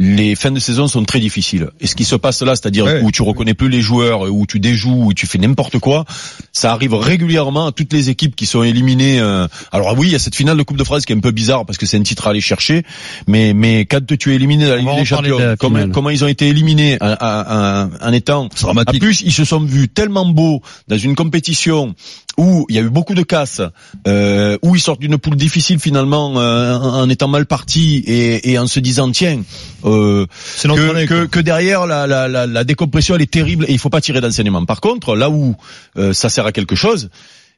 les 0.00 0.36
fins 0.36 0.52
de 0.52 0.60
saison 0.60 0.86
sont 0.86 1.02
très 1.04 1.18
difficiles. 1.18 1.70
Et 1.80 1.88
ce 1.88 1.96
qui 1.96 2.04
se 2.04 2.14
passe 2.14 2.40
là, 2.42 2.54
c'est-à-dire 2.54 2.84
Ouais. 2.84 3.00
où 3.02 3.10
tu 3.10 3.22
reconnais 3.22 3.54
plus 3.54 3.68
les 3.68 3.80
joueurs, 3.80 4.30
où 4.32 4.46
tu 4.46 4.60
déjoues, 4.60 5.06
où 5.06 5.12
tu 5.12 5.26
fais 5.26 5.38
n'importe 5.38 5.80
quoi, 5.80 6.04
ça 6.52 6.70
arrive 6.70 6.94
régulièrement 6.94 7.66
à 7.66 7.72
toutes 7.72 7.92
les 7.92 8.08
équipes 8.08 8.36
qui 8.36 8.46
sont 8.46 8.62
éliminées. 8.62 9.18
euh, 9.18 9.48
Alors 9.72 9.98
oui, 9.98 10.06
il 10.06 10.12
y 10.12 10.14
a 10.14 10.20
cette 10.20 10.36
finale 10.36 10.56
de 10.56 10.62
Coupe 10.62 10.76
de 10.76 10.84
France 10.84 11.04
qui 11.04 11.12
est 11.12 11.16
un 11.16 11.20
peu 11.20 11.32
bizarre 11.32 11.66
parce 11.66 11.78
que 11.78 11.86
c'est 11.86 11.96
un 11.98 12.04
titre 12.04 12.28
à 12.28 12.30
aller 12.30 12.40
chercher, 12.40 12.84
mais 13.26 13.54
mais 13.54 13.86
quand 13.86 14.06
tu 14.16 14.30
es 14.30 14.36
éliminé 14.36 14.66
dans 14.66 14.70
la 14.70 14.76
Ligue 14.76 14.94
des 14.94 15.00
de 15.00 15.04
Champions, 15.04 15.36
la 15.40 15.56
comment, 15.56 15.78
finale. 15.78 15.90
comment 15.92 16.10
ils 16.10 16.22
ont 16.22 16.28
été 16.28 16.46
éliminés 16.46 16.96
en, 17.00 17.16
en- 17.20 17.90
en- 18.00 18.12
étant 18.12 18.48
C'est 18.54 18.62
dramatique. 18.62 19.02
en 19.02 19.04
plus, 19.04 19.22
ils 19.22 19.32
se 19.32 19.44
sont 19.44 19.58
vus 19.64 19.88
tellement 19.88 20.26
beaux 20.28 20.62
dans 20.86 20.96
une 20.98 21.16
compétition 21.16 21.96
où 22.38 22.64
il 22.70 22.76
y 22.76 22.78
a 22.78 22.82
eu 22.82 22.88
beaucoup 22.88 23.14
de 23.14 23.22
casse, 23.22 23.60
euh, 24.06 24.56
où 24.62 24.74
ils 24.74 24.80
sortent 24.80 25.00
d'une 25.00 25.18
poule 25.18 25.36
difficile 25.36 25.80
finalement 25.80 26.40
euh, 26.40 26.76
en 26.76 27.08
étant 27.10 27.28
mal 27.28 27.44
partis 27.44 27.96
et, 28.06 28.50
et 28.52 28.58
en 28.58 28.66
se 28.66 28.80
disant 28.80 29.10
tiens 29.10 29.42
euh, 29.84 30.24
que, 30.62 30.90
année, 30.90 31.06
que, 31.06 31.26
que 31.26 31.40
derrière 31.40 31.86
la, 31.86 32.06
la, 32.06 32.28
la, 32.28 32.46
la 32.46 32.64
décompression 32.64 33.16
elle 33.16 33.22
est 33.22 33.30
terrible 33.30 33.64
et 33.68 33.72
il 33.72 33.78
faut 33.78 33.90
pas 33.90 34.00
tirer 34.00 34.20
d'enseignement. 34.20 34.64
Par 34.64 34.80
contre, 34.80 35.16
là 35.16 35.28
où 35.28 35.56
euh, 35.98 36.12
ça 36.12 36.30
sert 36.30 36.46
à 36.46 36.52
quelque 36.52 36.76
chose, 36.76 37.10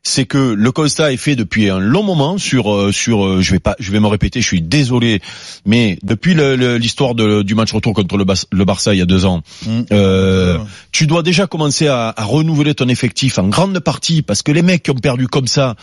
c'est 0.02 0.24
que 0.24 0.38
le 0.38 0.72
constat 0.72 1.12
est 1.12 1.18
fait 1.18 1.36
depuis 1.36 1.68
un 1.68 1.78
long 1.78 2.02
moment 2.02 2.38
sur 2.38 2.74
euh, 2.74 2.90
sur 2.90 3.22
euh, 3.26 3.42
je 3.42 3.52
vais 3.52 3.58
pas 3.58 3.76
je 3.78 3.92
vais 3.92 4.00
me 4.00 4.06
répéter 4.06 4.40
je 4.40 4.46
suis 4.46 4.62
désolé 4.62 5.20
mais 5.66 5.98
depuis 6.02 6.34
l'histoire 6.78 7.14
de- 7.14 7.42
du 7.42 7.54
match 7.54 7.72
retour 7.72 7.92
contre 7.92 8.16
le, 8.16 8.24
Bas- 8.24 8.46
le 8.50 8.64
Barça 8.64 8.94
il 8.94 8.98
y 8.98 9.02
a 9.02 9.06
deux 9.06 9.26
ans 9.26 9.42
Mm. 9.66 9.82
euh, 9.92 10.58
tu 10.90 11.06
dois 11.06 11.22
déjà 11.22 11.46
commencer 11.46 11.86
à, 11.86 12.14
à 12.16 12.24
renouveler 12.24 12.74
ton 12.74 12.88
effectif 12.88 13.38
en 13.38 13.48
grande 13.48 13.78
partie 13.80 14.22
parce 14.22 14.42
que 14.42 14.52
les 14.52 14.62
mecs 14.62 14.82
qui 14.84 14.90
ont 14.90 14.94
perdu 14.94 15.28
comme 15.28 15.46
ça 15.46 15.76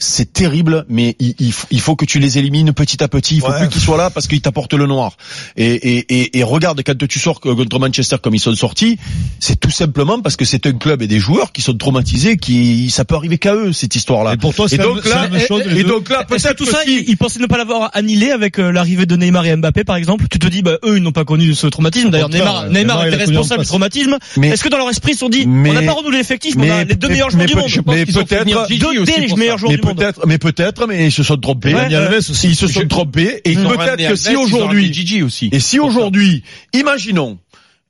c'est 0.00 0.32
terrible 0.32 0.84
mais 0.88 1.14
il, 1.20 1.34
il 1.38 1.52
faut- 1.52 1.68
il 1.70 1.80
faut 1.80 1.94
que 1.94 2.04
tu 2.04 2.18
les 2.18 2.38
élimines 2.38 2.72
petit 2.72 3.02
à 3.04 3.08
petit 3.08 3.36
il 3.36 3.40
faut 3.40 3.50
Ouais. 3.50 3.60
plus 3.60 3.68
qu'ils 3.68 3.82
soient 3.82 3.96
là 3.96 4.10
parce 4.10 4.26
qu'ils 4.26 4.40
t'apportent 4.40 4.74
le 4.74 4.86
noir 4.86 5.12
et, 5.56 5.66
et, 5.98 6.06
et, 6.22 6.38
et 6.38 6.42
regarde 6.42 6.82
quand 6.84 7.06
tu 7.06 7.18
sors 7.20 7.40
contre 7.40 7.78
Manchester 7.78 8.16
comme 8.20 8.34
ils 8.34 8.40
sont 8.40 8.54
sortis 8.56 8.98
c'est 9.38 9.60
tout 9.60 9.70
simplement 9.70 10.20
parce 10.20 10.34
que 10.34 10.44
c'est 10.44 10.66
un 10.66 10.72
club 10.72 11.02
et 11.02 11.06
des 11.06 11.20
joueurs 11.20 11.52
qui 11.52 11.62
sont 11.62 11.74
traumatisés 11.76 12.36
qui 12.36 12.90
ça 12.90 13.04
peut 13.04 13.14
arriver 13.14 13.38
qu'à 13.38 13.54
eux 13.54 13.59
cette 13.72 13.94
histoire 13.96 14.24
là 14.24 14.34
Et 14.34 14.36
pour 14.36 14.54
toi, 14.54 14.68
c'est 14.68 14.74
et 14.76 14.78
la- 14.78 14.84
donc 14.84 15.04
là 15.04 15.28
même 15.28 15.40
chose, 15.46 15.62
les 15.66 15.80
et 15.80 15.84
donc 15.84 16.08
là 16.08 16.20
Est-ce 16.30 16.42
que 16.42 16.42
peut-être 16.48 16.56
tout 16.58 16.66
ça, 16.66 16.78
ils, 16.86 17.04
ils 17.08 17.16
pensaient 17.16 17.40
ne 17.40 17.46
pas 17.46 17.58
l'avoir 17.58 17.90
annihilé 17.94 18.30
avec 18.30 18.58
euh, 18.58 18.70
l'arrivée 18.72 19.06
de 19.06 19.16
Neymar 19.16 19.46
et 19.46 19.56
Mbappé, 19.56 19.84
par 19.84 19.96
exemple? 19.96 20.26
Tu 20.30 20.38
te 20.38 20.46
dis, 20.46 20.62
bah, 20.62 20.78
eux, 20.84 20.96
ils 20.96 21.02
n'ont 21.02 21.12
pas 21.12 21.24
connu 21.24 21.54
ce 21.54 21.66
traumatisme. 21.66 22.10
D'ailleurs, 22.10 22.28
Neymar. 22.28 22.70
Neymar 22.70 23.06
était 23.06 23.16
responsable 23.16 23.62
du 23.62 23.68
traumatisme. 23.68 24.16
Mais- 24.36 24.48
Est-ce 24.48 24.62
que 24.64 24.68
dans 24.68 24.78
leur 24.78 24.90
esprit, 24.90 25.12
ils 25.12 25.14
se 25.14 25.20
sont 25.20 25.28
dit, 25.28 25.46
Mais- 25.46 25.70
on 25.70 25.72
n'a 25.74 25.82
pas 25.82 25.92
renouvelé 25.92 26.18
l'effectif, 26.18 26.56
mais 26.56 26.70
on 26.70 26.74
a 26.74 26.84
les 26.84 26.94
deux 26.94 27.08
meilleurs 27.08 27.30
joueurs 27.30 27.46
du 27.46 27.54
monde. 27.54 27.64
je- 27.68 27.80
mais 27.86 28.04
qu'ils 28.04 28.18
ont 28.18 28.26
fait 28.26 28.44
peut-être 28.44 28.56
mais 29.36 29.76
du 29.76 29.82
monde. 29.82 29.96
peut-être, 29.98 30.26
mais 30.26 30.38
peut-être, 30.38 30.86
mais 30.86 31.06
ils 31.06 31.12
se 31.12 31.22
sont 31.22 31.36
trompés. 31.36 31.74
Ils 32.44 32.56
se 32.56 32.66
sont 32.68 32.86
trompés. 32.88 33.40
Et 33.44 33.54
peut-être 33.54 34.08
que 34.08 34.16
si 34.16 34.36
aujourd'hui, 34.36 34.92
Gigi 34.92 35.22
aussi. 35.22 35.48
et 35.52 35.60
si 35.60 35.78
aujourd'hui, 35.78 36.42
imaginons, 36.74 37.38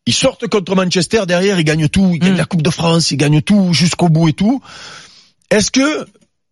ils 0.07 0.15
sortent 0.15 0.47
contre 0.49 0.75
Manchester, 0.75 1.23
derrière 1.27 1.59
ils 1.61 1.65
gagnent 1.65 1.89
tout, 1.89 2.11
ils 2.15 2.19
gagnent 2.19 2.35
Mm. 2.35 2.39
la 2.39 2.45
Coupe 2.45 2.63
de 2.63 2.71
France, 2.71 3.11
ils 3.11 3.17
gagnent 3.17 3.43
tout 3.43 3.73
jusqu'au 3.73 4.09
bout 4.09 4.29
et 4.29 4.33
tout. 4.33 4.61
Est-ce 5.51 5.73
que 5.73 6.07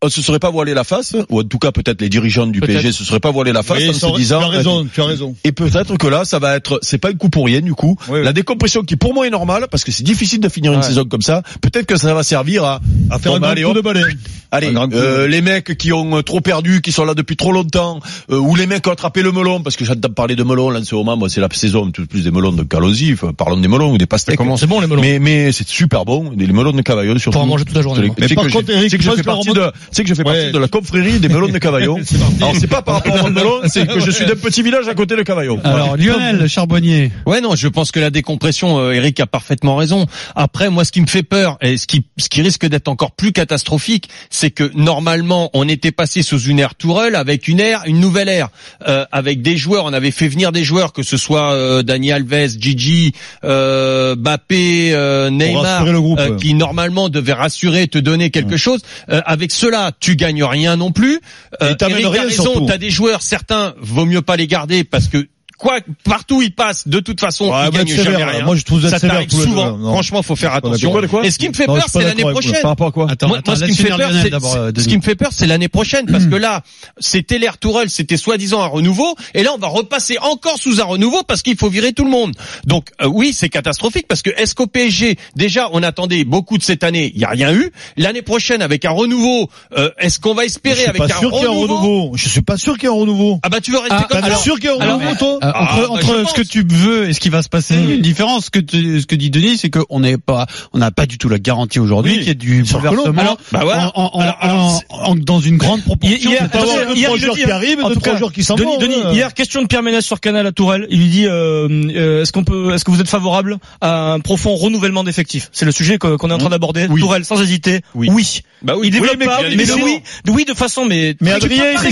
se 0.08 0.22
serait 0.22 0.38
pas 0.38 0.50
voilé 0.50 0.74
la 0.74 0.84
face, 0.84 1.16
ou 1.28 1.40
en 1.40 1.44
tout 1.44 1.58
cas 1.58 1.72
peut-être 1.72 2.00
les 2.00 2.08
dirigeants 2.08 2.46
du. 2.46 2.60
PSG 2.60 2.92
se 2.92 3.02
seraient 3.04 3.18
pas 3.18 3.32
voilé 3.32 3.52
la 3.52 3.64
face 3.64 3.78
Oui, 3.78 3.88
en 3.90 3.92
se 3.92 4.16
disant. 4.16 4.38
tu 4.38 4.44
as 4.44 4.48
raison, 4.48 4.86
tu 4.92 5.00
as 5.00 5.04
raison. 5.04 5.34
Et 5.42 5.50
peut-être 5.50 5.96
que 5.96 6.06
là, 6.06 6.24
ça 6.24 6.38
va 6.38 6.54
être, 6.56 6.78
c'est 6.82 6.98
pas 6.98 7.08
un 7.08 7.14
coup 7.14 7.30
pour 7.30 7.46
rien 7.46 7.60
du 7.60 7.74
coup. 7.74 7.96
Oui, 8.08 8.18
oui. 8.20 8.24
La 8.24 8.32
décompression 8.32 8.82
qui 8.82 8.94
pour 8.96 9.12
moi 9.12 9.26
est 9.26 9.30
normale 9.30 9.66
parce 9.70 9.82
que 9.82 9.90
c'est 9.90 10.04
difficile 10.04 10.38
de 10.40 10.48
finir 10.48 10.72
une 10.72 10.82
saison 10.82 11.04
comme 11.04 11.22
ça. 11.22 11.42
Peut-être 11.60 11.86
que 11.86 11.96
ça 11.96 12.14
va 12.14 12.22
servir 12.22 12.64
à, 12.64 12.80
À 13.10 13.18
faire 13.18 13.32
Bon, 13.32 13.38
un 13.38 13.40
bah, 13.40 13.46
grand 13.48 13.52
allez, 13.52 13.62
coup 13.64 13.72
de 13.72 13.80
balai. 13.80 14.02
Allez, 14.50 14.72
euh, 14.74 14.86
de- 14.86 15.26
les 15.26 15.42
mecs 15.42 15.76
qui 15.76 15.92
ont 15.92 16.16
euh, 16.16 16.22
trop 16.22 16.40
perdu, 16.40 16.80
qui 16.80 16.90
sont 16.92 17.04
là 17.04 17.12
depuis 17.14 17.36
trop 17.36 17.52
longtemps, 17.52 18.00
euh, 18.30 18.38
ou 18.38 18.54
les 18.56 18.66
mecs 18.66 18.82
qui 18.82 18.88
ont 18.88 18.92
attrapé 18.92 19.20
le 19.22 19.30
melon, 19.30 19.60
parce 19.62 19.76
que 19.76 19.84
j'entends 19.84 20.08
parler 20.08 20.36
de 20.36 20.42
melon 20.42 20.70
là 20.70 20.80
en 20.80 20.84
ce 20.84 20.94
moment, 20.94 21.16
moi 21.18 21.28
c'est 21.28 21.42
la 21.42 21.48
saison 21.52 21.90
tout 21.90 22.06
plus 22.06 22.22
des 22.24 22.30
melons 22.30 22.52
de 22.52 22.62
Calosi, 22.62 23.12
enfin, 23.12 23.32
parlons 23.34 23.58
des 23.58 23.68
melons 23.68 23.92
ou 23.92 23.98
des 23.98 24.06
pastèques. 24.06 24.38
C'est 24.56 24.66
bon, 24.66 24.80
les 24.80 24.86
melons. 24.86 25.02
Mais 25.02 25.18
mais 25.18 25.52
c'est 25.52 25.68
super 25.68 26.06
bon, 26.06 26.32
les 26.34 26.46
melons 26.46 26.72
de 26.72 26.80
Cavaillon 26.80 27.18
surtout. 27.18 27.32
Pour 27.36 27.42
en 27.42 27.46
manger 27.46 27.64
toute 27.66 27.76
la 27.76 27.82
journée. 27.82 28.10
Mais 28.18 28.28
par 28.28 28.46
contre, 28.48 28.70
Eric, 28.70 28.96
que 28.96 29.02
je 29.02 29.10
fais 29.10 29.22
partie 29.22 29.52
de, 29.52 29.70
sais 29.92 30.02
que 30.02 30.08
je 30.08 30.14
fais 30.14 30.22
Ouais. 30.22 30.34
partie 30.34 30.52
de 30.52 30.58
la 30.58 30.68
confrérie 30.68 31.18
des 31.18 31.28
melons 31.28 31.48
de 31.48 31.58
Cavaillon. 31.58 31.98
C'est. 32.04 32.16
Alors 32.42 32.54
c'est 32.58 32.66
pas 32.66 32.82
par 32.82 32.96
rapport 32.96 33.24
au 33.24 33.30
melon, 33.30 33.60
c'est 33.66 33.86
que 33.86 34.00
je 34.00 34.10
suis 34.10 34.24
d'un 34.26 34.36
petit 34.36 34.62
village 34.62 34.88
à 34.88 34.94
côté 34.94 35.16
de 35.16 35.22
Cavaillon. 35.22 35.60
Alors 35.64 35.96
Lionel 35.96 36.48
Charbonnier, 36.48 37.10
Ouais, 37.26 37.40
non, 37.40 37.54
je 37.56 37.68
pense 37.68 37.90
que 37.92 38.00
la 38.00 38.10
décompression, 38.10 38.78
euh, 38.78 38.92
Eric 38.92 39.20
a 39.20 39.26
parfaitement 39.26 39.76
raison. 39.76 40.06
Après, 40.34 40.70
moi, 40.70 40.84
ce 40.84 40.92
qui 40.92 41.00
me 41.00 41.06
fait 41.06 41.22
peur 41.22 41.58
et 41.60 41.76
ce 41.76 41.86
qui, 41.86 42.04
ce 42.18 42.28
qui 42.28 42.42
risque 42.42 42.66
d'être 42.66 42.88
encore 42.88 43.12
plus 43.12 43.32
catastrophique, 43.32 44.08
c'est 44.30 44.50
que 44.50 44.70
normalement, 44.74 45.50
on 45.54 45.68
était 45.68 45.92
passé 45.92 46.22
sous 46.22 46.40
une 46.42 46.58
ère 46.58 46.74
Tourelle 46.74 47.14
avec 47.14 47.48
une 47.48 47.60
ère, 47.60 47.82
une 47.86 48.00
nouvelle 48.00 48.28
ère, 48.28 48.48
euh, 48.88 49.04
avec 49.12 49.42
des 49.42 49.56
joueurs. 49.56 49.84
On 49.84 49.92
avait 49.92 50.10
fait 50.10 50.28
venir 50.28 50.52
des 50.52 50.64
joueurs, 50.64 50.92
que 50.92 51.02
ce 51.02 51.16
soit 51.16 51.52
euh, 51.52 51.82
Dani 51.82 52.12
Alves, 52.12 52.48
Gigi, 52.58 53.12
euh, 53.44 54.14
Bappé, 54.16 54.90
euh, 54.92 55.30
Neymar, 55.30 55.84
le 55.84 56.00
groupe. 56.00 56.18
euh, 56.20 56.36
qui 56.36 56.54
normalement 56.54 57.08
devaient 57.08 57.32
rassurer, 57.32 57.88
te 57.88 57.98
donner 57.98 58.30
quelque 58.30 58.56
chose. 58.56 58.80
Euh, 59.10 59.20
avec 59.26 59.52
cela, 59.52 59.77
tu 60.00 60.16
gagnes 60.16 60.44
rien 60.44 60.76
non 60.76 60.92
plus. 60.92 61.20
Euh, 61.62 61.74
Et 61.74 61.84
rien, 61.84 62.10
raison, 62.10 62.66
t'as 62.66 62.78
des 62.78 62.90
joueurs, 62.90 63.22
certains, 63.22 63.74
vaut 63.78 64.04
mieux 64.04 64.22
pas 64.22 64.36
les 64.36 64.46
garder 64.46 64.84
parce 64.84 65.08
que 65.08 65.28
quoi, 65.58 65.80
partout 66.04 66.40
ils 66.40 66.54
passent, 66.54 66.88
de 66.88 67.00
toute 67.00 67.20
façon, 67.20 67.50
Ouais, 67.50 67.66
êtes 67.66 67.72
gagnent 67.74 67.86
jamais 67.88 68.02
sévère, 68.04 68.28
rien. 68.28 68.44
Moi, 68.44 68.56
je 68.56 68.62
trouve 68.64 68.88
ça 68.88 68.98
t'arrive 68.98 69.30
souvent. 69.30 69.76
non. 69.76 69.92
Franchement, 69.92 70.22
faut 70.22 70.36
faire 70.36 70.54
attention. 70.54 70.92
Et 71.22 71.30
ce 71.30 71.38
qui 71.38 71.48
me 71.48 71.54
fait 71.54 71.66
Non, 71.66 71.74
peur, 71.74 71.86
c'est 71.88 72.02
l'année 72.02 72.22
prochaine. 72.22 72.62
Par 72.62 72.70
rapport 72.70 72.88
à 72.88 72.92
quoi 72.92 73.06
attends, 73.10 73.28
Moi, 73.28 73.38
attends, 73.38 73.52
moi, 73.52 73.60
ce 73.60 73.64
qui 73.66 73.82
me 73.82 73.88
fait 73.88 73.96
peur, 73.96 74.10
c'est 74.12 74.80
ce 74.80 74.88
qui 74.88 74.96
me 74.96 75.02
fait 75.02 75.14
peur, 75.16 75.28
c'est 75.32 75.46
l'année 75.46 75.68
prochaine, 75.68 76.06
parce 76.06 76.26
que 76.26 76.36
là, 76.36 76.62
c'était 76.98 77.38
l'ère 77.38 77.58
Tourelle, 77.58 77.90
c'était 77.90 78.16
soi-disant 78.16 78.62
un 78.62 78.66
renouveau, 78.66 79.14
et 79.34 79.42
là, 79.42 79.50
on 79.54 79.58
va 79.58 79.68
repasser 79.68 80.16
encore 80.20 80.58
sous 80.58 80.80
un 80.80 80.84
renouveau 80.84 81.22
parce 81.26 81.42
qu'il 81.42 81.56
faut 81.56 81.68
virer 81.68 81.92
tout 81.92 82.04
le 82.04 82.10
monde. 82.10 82.34
Donc, 82.64 82.88
euh, 83.02 83.06
oui, 83.06 83.32
c'est 83.32 83.48
catastrophique 83.48 84.06
parce 84.08 84.22
que 84.22 84.30
est-ce 84.30 84.54
qu'au 84.54 84.66
PSG, 84.66 85.18
déjà, 85.36 85.68
on 85.72 85.82
attendait 85.82 86.24
beaucoup 86.24 86.58
de 86.58 86.62
cette 86.62 86.84
année, 86.84 87.10
il 87.14 87.20
y 87.20 87.24
a 87.24 87.28
rien 87.30 87.52
eu. 87.52 87.72
L'année 87.96 88.22
prochaine, 88.22 88.62
avec 88.62 88.84
un 88.84 88.90
renouveau, 88.90 89.50
euh, 89.76 89.90
est-ce 89.98 90.20
qu'on 90.20 90.34
va 90.34 90.44
espérer 90.44 90.86
avec 90.86 91.00
un 91.02 91.14
renouveau? 91.28 92.12
Je 92.14 92.28
suis 92.28 92.42
pas 92.42 92.56
sûr 92.56 92.74
qu'il 92.74 92.84
y 92.88 92.92
ait 92.92 92.94
un 92.94 92.98
renouveau. 92.98 93.40
Ah 93.42 93.48
bah 93.48 93.60
tu 93.60 93.72
veux 93.72 93.78
rester 93.78 93.96
Ah, 93.98 94.06
comme 94.08 94.22
ça 94.22 94.36
sûr 94.36 94.54
qu'il 94.56 94.66
y 94.66 94.68
a 94.68 94.74
un 94.76 94.80
alors, 94.80 94.98
renouveau, 94.98 95.14
toi? 95.16 95.38
Euh, 95.48 95.52
Ah, 95.54 95.74
entre 95.88 95.88
bah, 95.88 95.88
entre 96.20 96.28
ce 96.30 96.34
que 96.34 96.42
tu 96.46 96.64
veux 96.68 97.08
et 97.08 97.12
ce 97.12 97.20
qui 97.20 97.28
va 97.28 97.42
se 97.42 97.48
passer, 97.48 97.76
Mm. 97.76 97.90
une 97.92 98.00
différence. 98.02 98.46
Ce 98.46 98.50
que 98.50 98.58
tu- 98.58 99.00
ce 99.00 99.06
que 99.06 99.14
dit 99.16 99.30
Denis, 99.30 99.56
c'est 99.58 99.70
qu'on 99.70 100.00
n'est 100.00 100.18
pas, 100.18 100.46
on 100.72 100.78
n'a 100.78 100.90
pas 100.90 101.06
du 101.06 101.18
tout 101.18 101.28
la 101.28 101.38
garantie 101.38 101.78
aujourd'hui 101.78 102.12
Oui. 102.12 102.18
qu'il 102.18 102.28
y 102.28 102.30
ait 102.30 102.34
du 102.34 102.62
bouleversement 102.62 103.20
Alors, 103.20 103.38
bah 103.52 103.60
voilà. 103.62 103.92
en, 103.94 104.10
en- 104.14 104.20
Alors, 104.20 104.36
en- 104.40 104.46
alors, 104.46 104.82
en- 104.90 105.14
dans 105.16 105.40
une 105.40 105.56
grande 105.56 105.82
proportion. 105.82 106.30
Hier, 106.30 106.48
deux, 106.52 106.94
hier, 106.96 107.10
il 107.14 107.20
dit, 107.20 107.28
qui 107.42 107.50
arrivent, 107.50 107.78
trois 107.78 107.94
cas, 108.00 108.16
joueurs 108.16 108.32
qui 108.32 108.44
s'en 108.44 108.54
Denis, 108.56 108.72
vont. 108.72 108.78
Denis, 108.78 108.94
hein. 109.04 109.12
hier, 109.12 109.34
question 109.34 109.62
de 109.62 109.66
Pierre 109.66 109.82
Ménès 109.82 110.04
sur 110.04 110.20
Canal 110.20 110.46
à 110.46 110.52
Tourelle. 110.52 110.86
Il 110.90 110.98
lui 111.00 111.08
dit, 111.08 111.26
euh, 111.26 111.68
euh, 111.96 112.22
est-ce 112.22 112.32
qu'on 112.32 112.44
peut, 112.44 112.74
est-ce 112.74 112.84
que 112.84 112.90
vous 112.90 113.00
êtes 113.00 113.08
favorable 113.08 113.58
à 113.80 114.12
un 114.12 114.20
profond 114.20 114.54
renouvellement 114.54 115.04
d'effectifs? 115.04 115.48
C'est 115.52 115.64
le 115.64 115.72
sujet 115.72 115.98
qu'on 115.98 116.16
est 116.30 116.32
en 116.32 116.38
train 116.38 116.50
d'aborder. 116.50 116.86
Oui. 116.90 117.00
Tourelle, 117.00 117.24
sans 117.24 117.40
hésiter. 117.42 117.80
Oui. 117.94 118.08
Oui. 118.12 118.40
Bah 118.62 118.74
oui. 118.76 118.88
Il 118.88 118.90
développe 118.90 119.12
Oui, 119.12 119.16
mais 119.20 119.26
pas, 119.26 119.40
mais 119.42 119.72
oui, 119.82 120.00
oui 120.28 120.44
de 120.44 120.54
façon, 120.54 120.84
mais 120.84 121.16
Mais 121.20 121.32
Adrien, 121.32 121.64
il. 121.82 121.88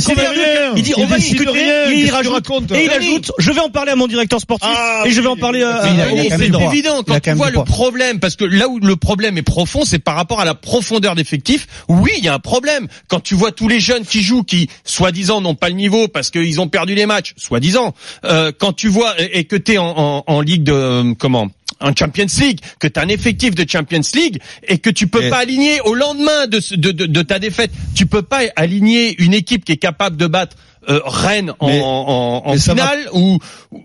Il 0.77 0.83
dit, 0.83 0.93
Il 0.97 1.03
on 1.03 1.07
va 1.07 1.19
discuter, 1.19 1.51
il 1.95 2.11
racontes 2.11 2.73
et 2.73 2.85
il 2.85 2.91
ajoute, 2.91 3.33
je 3.47 3.53
vais 3.53 3.61
en 3.61 3.71
parler 3.71 3.93
à 3.93 3.97
mon 3.97 4.07
directeur 4.07 4.41
sportif, 4.41 4.69
Ah, 4.71 5.03
et 5.07 5.11
je 5.11 5.21
vais 5.21 5.29
en 5.29 5.37
parler 5.37 5.63
à, 5.63 5.83
c'est 6.37 6.49
évident 6.75 7.03
quand 7.07 7.21
tu 7.21 7.31
vois 7.33 7.51
le 7.51 7.63
problème, 7.65 8.19
parce 8.21 8.37
que 8.37 8.45
là 8.45 8.69
où 8.69 8.79
le 8.79 8.97
problème 8.97 9.39
est 9.39 9.43
profond, 9.43 9.85
c'est 9.85 9.99
par 9.99 10.15
rapport 10.17 10.41
à 10.41 10.45
la 10.45 10.55
profondeur 10.55 11.15
d'effectifs. 11.15 11.67
Oui, 11.89 12.11
il 12.19 12.25
y 12.25 12.29
a 12.29 12.35
un 12.35 12.39
problème. 12.39 12.89
Quand 13.09 13.21
tu 13.21 13.35
vois 13.35 13.53
tous 13.53 13.69
les 13.69 13.81
jeunes 13.81 14.05
qui 14.05 14.23
jouent, 14.23 14.43
qui 14.43 14.69
soi-disant 14.85 15.41
n'ont 15.41 15.55
pas 15.55 15.69
le 15.69 15.75
niveau 15.77 16.09
parce 16.09 16.31
qu'ils 16.31 16.61
ont 16.61 16.69
perdu 16.69 16.95
les 16.95 17.07
matchs, 17.07 17.35
soi-disant. 17.37 17.95
Euh, 18.25 18.53
quand 18.57 18.73
tu 18.73 18.89
vois 18.89 19.15
et 19.21 19.39
et 19.39 19.45
que 19.45 19.57
t'es 19.57 19.79
en, 19.79 19.87
en, 19.97 20.25
en 20.27 20.41
ligue 20.41 20.63
de 20.65 20.73
euh, 20.73 21.15
comment 21.19 21.49
en 21.81 21.95
Champions 21.95 22.27
League, 22.41 22.61
que 22.81 22.87
tu 22.89 22.99
as 22.99 23.03
un 23.03 23.09
effectif 23.09 23.55
de 23.55 23.69
Champions 23.69 24.01
League 24.15 24.41
et 24.67 24.79
que 24.79 24.89
tu 24.89 25.09
peux 25.09 25.25
Et- 25.25 25.31
pas 25.31 25.39
aligner 25.39 25.81
au 25.83 25.95
lendemain 25.95 26.47
de, 26.47 26.59
ce- 26.61 26.75
de, 26.75 26.91
de, 26.91 27.05
de 27.05 27.23
ta 27.23 27.39
défaite, 27.39 27.71
tu 27.95 28.07
peux 28.07 28.23
pas 28.23 28.41
aligner 28.57 29.15
une 29.23 29.35
équipe 29.35 29.65
qui 29.65 29.73
est 29.73 29.77
capable 29.77 30.17
de 30.17 30.27
battre 30.27 30.57
euh, 30.89 31.01
Rennes 31.05 31.53
en, 31.59 31.67
Mais- 31.69 31.81
en, 31.81 32.43
en 32.47 32.53
mais 32.53 32.59
ça 32.59 32.75
va- 32.75 32.83
finale 32.89 33.09
ou, 33.13 33.39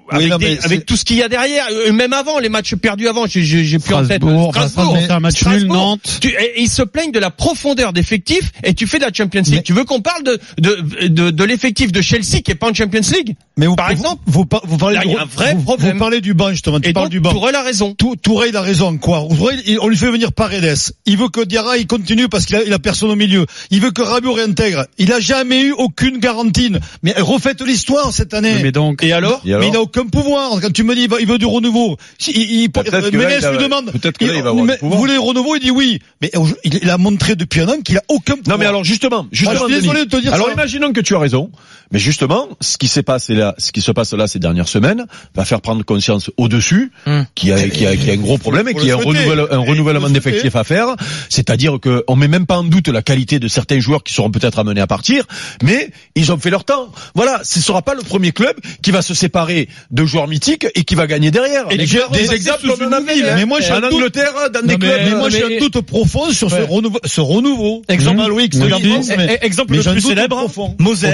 avec, 0.09 0.29
non, 0.29 0.37
des- 0.37 0.45
mais 0.45 0.55
c'est- 0.57 0.65
avec 0.65 0.85
tout 0.85 0.95
ce 0.95 1.03
qu'il 1.05 1.17
y 1.17 1.23
a 1.23 1.29
derrière, 1.29 1.65
euh, 1.71 1.91
même 1.93 2.13
avant 2.13 2.39
les 2.39 2.49
matchs 2.49 2.75
perdus 2.75 3.07
avant, 3.07 3.25
j'ai- 3.27 3.41
plus 3.79 3.93
en 3.93 4.05
tête. 4.05 4.21
Strasbourg, 4.23 4.97
un 5.09 5.19
match 5.19 5.33
nul, 5.45 5.59
Strasbourg. 5.59 5.75
Nantes. 5.75 6.17
Tu- 6.21 6.29
et, 6.29 6.59
et 6.59 6.61
ils 6.61 6.69
se 6.69 6.81
plaignent 6.83 7.11
de 7.11 7.19
la 7.19 7.29
profondeur 7.31 7.93
d'effectif 7.93 8.51
et 8.63 8.73
tu 8.73 8.87
fais 8.87 8.99
de 8.99 9.05
la 9.05 9.11
Champions 9.13 9.41
League. 9.41 9.53
Mais- 9.55 9.61
Tu 9.63 9.73
veux 9.73 9.83
qu'on 9.85 10.01
parle 10.01 10.23
de 10.23 10.39
de, 10.59 11.07
de, 11.07 11.29
de 11.31 11.43
l'effectif 11.43 11.91
de 11.91 12.01
Chelsea 12.01 12.41
qui 12.43 12.51
est 12.51 12.55
pas 12.55 12.69
en 12.69 12.73
Champions 12.73 13.01
League 13.13 13.35
Mais 13.57 13.67
vous, 13.67 13.75
Par 13.75 13.87
vous- 13.87 13.91
exemple, 13.93 14.21
vous, 14.27 14.45
par- 14.45 14.61
vous 14.65 14.77
parlez 14.77 14.95
là, 14.95 15.01
du, 15.01 15.07
il 15.09 15.13
y 15.13 15.17
a 15.17 15.21
un 15.21 15.25
vrai 15.25 15.53
vous, 15.53 15.61
problème. 15.63 15.93
vous 15.93 15.99
parlez 15.99 16.21
du 16.21 16.33
banc 16.33 16.49
justement. 16.51 16.79
Tu 16.79 16.89
Et 16.89 16.93
parles 16.93 17.05
donc 17.05 17.11
du 17.11 17.19
banc. 17.19 17.31
Tourelle 17.31 17.55
a 17.55 17.61
raison. 17.63 17.93
Tou- 17.93 18.15
Touré, 18.15 18.49
il 18.49 18.55
a 18.57 18.61
raison, 18.61 18.97
quoi. 18.97 19.25
Touré, 19.29 19.55
il- 19.65 19.79
on 19.79 19.87
lui 19.87 19.97
fait 19.97 20.11
venir 20.11 20.31
Paredes. 20.33 20.75
Il 21.05 21.17
veut 21.17 21.29
que 21.29 21.41
Diarra, 21.41 21.77
il 21.77 21.87
continue 21.87 22.27
parce 22.29 22.45
qu'il 22.45 22.55
a, 22.55 22.63
il 22.63 22.73
a 22.73 22.79
personne 22.79 23.09
au 23.11 23.15
milieu. 23.15 23.45
Il 23.71 23.81
veut 23.81 23.91
que 23.91 24.01
Rabiot 24.01 24.33
réintègre. 24.33 24.85
Il 24.97 25.11
a 25.13 25.19
jamais 25.19 25.61
eu 25.61 25.71
aucune 25.71 26.17
garantie. 26.19 26.71
Mais 27.03 27.13
refaites 27.17 27.61
l'histoire 27.61 28.11
cette 28.13 28.33
année. 28.33 28.59
Mais 28.61 28.71
donc, 28.71 29.03
Et 29.03 29.11
alors 29.13 29.41
Et 29.45 29.49
alors 29.53 29.61
Mais 29.61 29.67
il 29.67 29.73
n'a 29.73 29.81
aucun 29.81 30.05
pouvoir. 30.07 30.59
Quand 30.61 30.71
tu 30.71 30.83
me 30.83 30.95
dis 30.95 31.03
il, 31.03 31.09
va- 31.09 31.19
il 31.19 31.27
veut 31.27 31.37
du 31.37 31.45
renouveau, 31.45 31.97
si, 32.17 32.31
il, 32.31 32.69
Peut-être 32.71 33.09
que 33.09 33.17
là, 33.17 33.27
Ménès 33.27 33.45
lui 33.51 33.57
demande. 33.57 33.91
peut-être 33.91 34.17
que 34.17 34.25
là, 34.25 34.33
il 34.35 34.41
va 34.43 34.49
avoir 34.49 34.65
mais 34.65 34.73
du 34.73 34.79
pouvoir. 34.79 34.95
Vous 34.95 35.01
voulez 35.01 35.13
le 35.13 35.19
renouveau 35.19 35.55
Il 35.55 35.61
dit 35.61 35.71
oui. 35.71 35.99
Mais 36.21 36.31
il, 36.63 36.79
il 36.83 36.89
a 36.89 36.97
montré 36.97 37.35
depuis 37.35 37.61
un 37.61 37.69
an 37.69 37.81
qu'il 37.83 37.97
a 37.97 38.03
aucun 38.07 38.35
pouvoir. 38.35 38.57
Non 38.57 38.59
mais 38.61 38.65
alors 38.67 38.83
justement, 38.83 39.27
justement, 39.31 39.59
Ah, 39.61 39.65
je 39.67 39.73
suis 39.73 39.81
désolé 39.81 39.99
Denis. 40.01 40.09
de 40.09 40.15
te 40.17 40.21
dire 40.21 40.33
alors 40.33 40.47
ça. 40.47 40.53
imaginons 40.53 40.91
que 40.93 41.01
tu 41.01 41.15
as 41.15 41.19
raison, 41.19 41.51
mais 41.91 41.99
justement, 41.99 42.47
ce 42.59 42.77
qui 42.77 42.87
s'est 42.87 43.03
passé 43.03 43.33
là, 43.35 43.55
ce 43.57 43.71
qui 43.71 43.81
se 43.81 43.91
passe 43.91 44.13
là 44.13 44.27
ces 44.27 44.39
dernières 44.39 44.67
semaines, 44.67 45.05
va 45.35 45.45
faire 45.45 45.61
prendre 45.61 45.83
conscience 45.83 46.29
au-dessus 46.37 46.91
qu'il 47.35 47.49
y 47.49 47.51
a, 47.51 47.67
qu'il 47.69 47.83
y 47.83 47.87
a, 47.87 47.95
qu'il 47.95 48.07
y 48.07 48.09
a 48.11 48.13
un 48.13 48.17
gros 48.17 48.37
problème 48.37 48.67
et 48.67 48.73
qu'il 48.73 48.87
y 48.87 48.91
a 48.91 48.95
un, 48.95 48.97
renouvelle- 48.97 49.41
renouvellement 49.41 50.07
le 50.07 50.13
d'effectifs 50.13 50.55
à 50.55 50.63
faire. 50.63 50.95
C'est-à-dire 51.29 51.79
que 51.81 52.03
on 52.07 52.15
met 52.15 52.27
même 52.27 52.45
pas 52.45 52.57
en 52.57 52.63
doute 52.63 52.87
la 52.87 53.01
qualité 53.01 53.39
de 53.39 53.47
certains 53.47 53.79
joueurs 53.79 54.03
qui 54.03 54.13
seront 54.13 54.31
peut-être 54.31 54.59
amenés 54.59 54.81
à 54.81 54.87
partir, 54.87 55.25
mais 55.63 55.89
ils 56.15 56.31
ont 56.31 56.37
fait 56.37 56.49
leur 56.49 56.63
temps. 56.63 56.91
Voilà, 57.15 57.41
ce 57.43 57.59
sera 57.59 57.81
pas 57.81 57.93
le 57.93 58.01
premier 58.01 58.31
club 58.31 58.55
qui 58.81 58.91
va 58.91 59.01
se 59.01 59.13
séparer 59.13 59.67
de 59.91 60.05
joueurs 60.05 60.27
mythiques 60.27 60.67
et 60.75 60.83
qui 60.83 60.95
va 60.95 61.07
gagner 61.07 61.31
derrière. 61.31 61.65
Et 61.71 61.77
des 61.77 62.31
exemples 62.33 62.67
nouvelle, 62.67 63.15
mille, 63.15 63.25
hein. 63.25 63.33
mais 63.35 63.45
moi, 63.45 63.59
j'ai 63.61 63.71
en 63.71 63.77
un 63.77 63.81
doute. 63.81 63.93
Angleterre, 63.93 64.33
dans 64.53 64.61
des 64.61 64.67
Non, 64.73 64.77
mais, 64.79 64.87
clubs. 64.87 65.01
mais 65.05 65.15
moi, 65.15 65.29
mais- 65.31 65.37
j'ai 65.37 65.57
un 65.57 65.59
doute 65.59 65.81
profond 65.81 66.31
sur 66.31 66.49
ce 66.49 67.21
renouveau. 67.21 67.81
Exemple- 67.87 68.27
Loïc, 68.27 68.53
le 68.55 69.81
plus 69.83 70.01
célèbre. 70.01 70.49
Moser, 70.79 71.07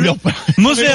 Waddle, 0.00 0.14
Moser, 0.58 0.86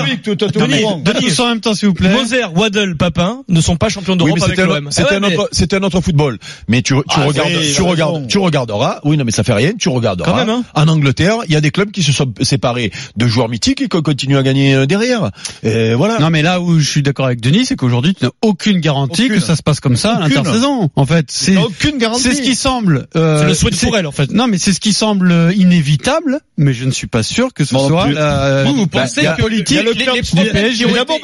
en 1.42 1.48
même 1.50 1.60
temps, 1.62 1.74
s'il 1.74 1.88
vous 1.90 1.94
plaît. 1.94 2.10
Moser, 2.12 2.44
Waddle, 2.56 2.96
Papin 2.98 3.44
ne 3.48 3.62
sont 3.62 3.76
pas 3.78 3.90
champions 3.90 4.14
Oui, 4.14 4.20
d'Europe 4.26 4.44
avec 4.44 4.50
c'était 4.58 4.62
un, 4.62 4.76
l'OM. 4.76 4.92
c'était 4.92 5.10
ouais, 5.10 5.16
un 5.16 5.20
mais- 5.20 5.38
autre, 5.38 5.50
c'était 5.52 5.76
un 5.78 5.84
autre 5.84 6.02
football. 6.02 6.38
Mais 6.68 6.82
tu, 6.82 6.94
tu 6.96 7.02
Ah, 7.10 7.26
regardes, 7.26 7.50
oui, 7.52 7.72
tu 7.76 7.82
regardes, 7.82 8.28
tu 8.28 8.38
regarderas. 8.38 9.00
Oui, 9.04 9.18
non, 9.18 9.24
mais 9.26 9.32
ça 9.32 9.44
fait 9.44 9.54
rien. 9.54 9.72
Tu 9.78 9.90
regarderas. 9.90 10.30
Quand 10.30 10.38
même, 10.38 10.50
hein. 10.50 10.64
En 10.76 10.88
Angleterre, 10.88 11.38
il 11.48 11.54
y 11.54 11.56
a 11.56 11.62
des 11.62 11.72
clubs 11.72 11.92
qui 11.92 12.04
se 12.04 12.12
sont 12.12 12.32
séparés 12.42 12.92
de 13.16 13.28
joueurs 13.28 13.50
mythiques 13.50 13.82
et 13.82 13.88
qui 13.90 14.02
continuent 14.02 14.38
à 14.38 14.44
gagner 14.44 14.76
euh, 14.76 14.86
derrière. 14.86 15.32
Et 15.64 15.94
voilà. 15.94 16.20
Non 16.20 16.30
mais 16.30 16.42
là 16.42 16.60
où 16.62 16.80
je 16.80 16.90
suis 16.90 17.02
d'accord 17.04 17.26
avec 17.26 17.42
Denis, 17.42 17.66
c'est 17.66 17.76
qu'aujourd'hui 17.76 18.14
tu 18.16 18.26
n'as 18.26 18.32
aucune 18.42 18.80
garantie 18.80 19.24
Aucune. 19.26 19.36
que 19.36 19.42
ça 19.42 19.56
se 19.56 19.64
passe 19.64 19.80
comme 19.80 19.96
ça 19.96 20.16
à 20.16 20.20
l'intersaison. 20.22 20.90
En 20.96 21.06
fait, 21.06 21.26
c'est 21.30 21.52
Il 21.52 21.56
n'a 21.56 21.66
aucune 21.66 21.98
garantie. 21.98 22.24
c'est 22.24 22.34
ce 22.36 22.42
qui 22.42 22.56
semble. 22.56 23.08
euh, 23.16 23.40
C'est 23.54 23.70
le 23.70 23.76
souhait 23.76 24.06
en 24.06 24.12
fait. 24.12 24.32
Non 24.32 24.48
mais 24.48 24.58
c'est 24.58 24.74
ce 24.74 24.80
qui 24.80 24.94
semble 24.94 25.32
euh, 25.32 25.54
inévitable, 25.56 26.40
mais 26.58 26.74
je 26.74 26.86
ne 26.86 26.92
suis 26.92 27.08
pas 27.08 27.24
sûr 27.24 27.54
que 27.54 27.64
ce 27.66 27.76
soit 27.78 28.08
bah, 28.92 29.02
pensez 29.04 29.22
que 29.22 29.42
le 29.42 29.58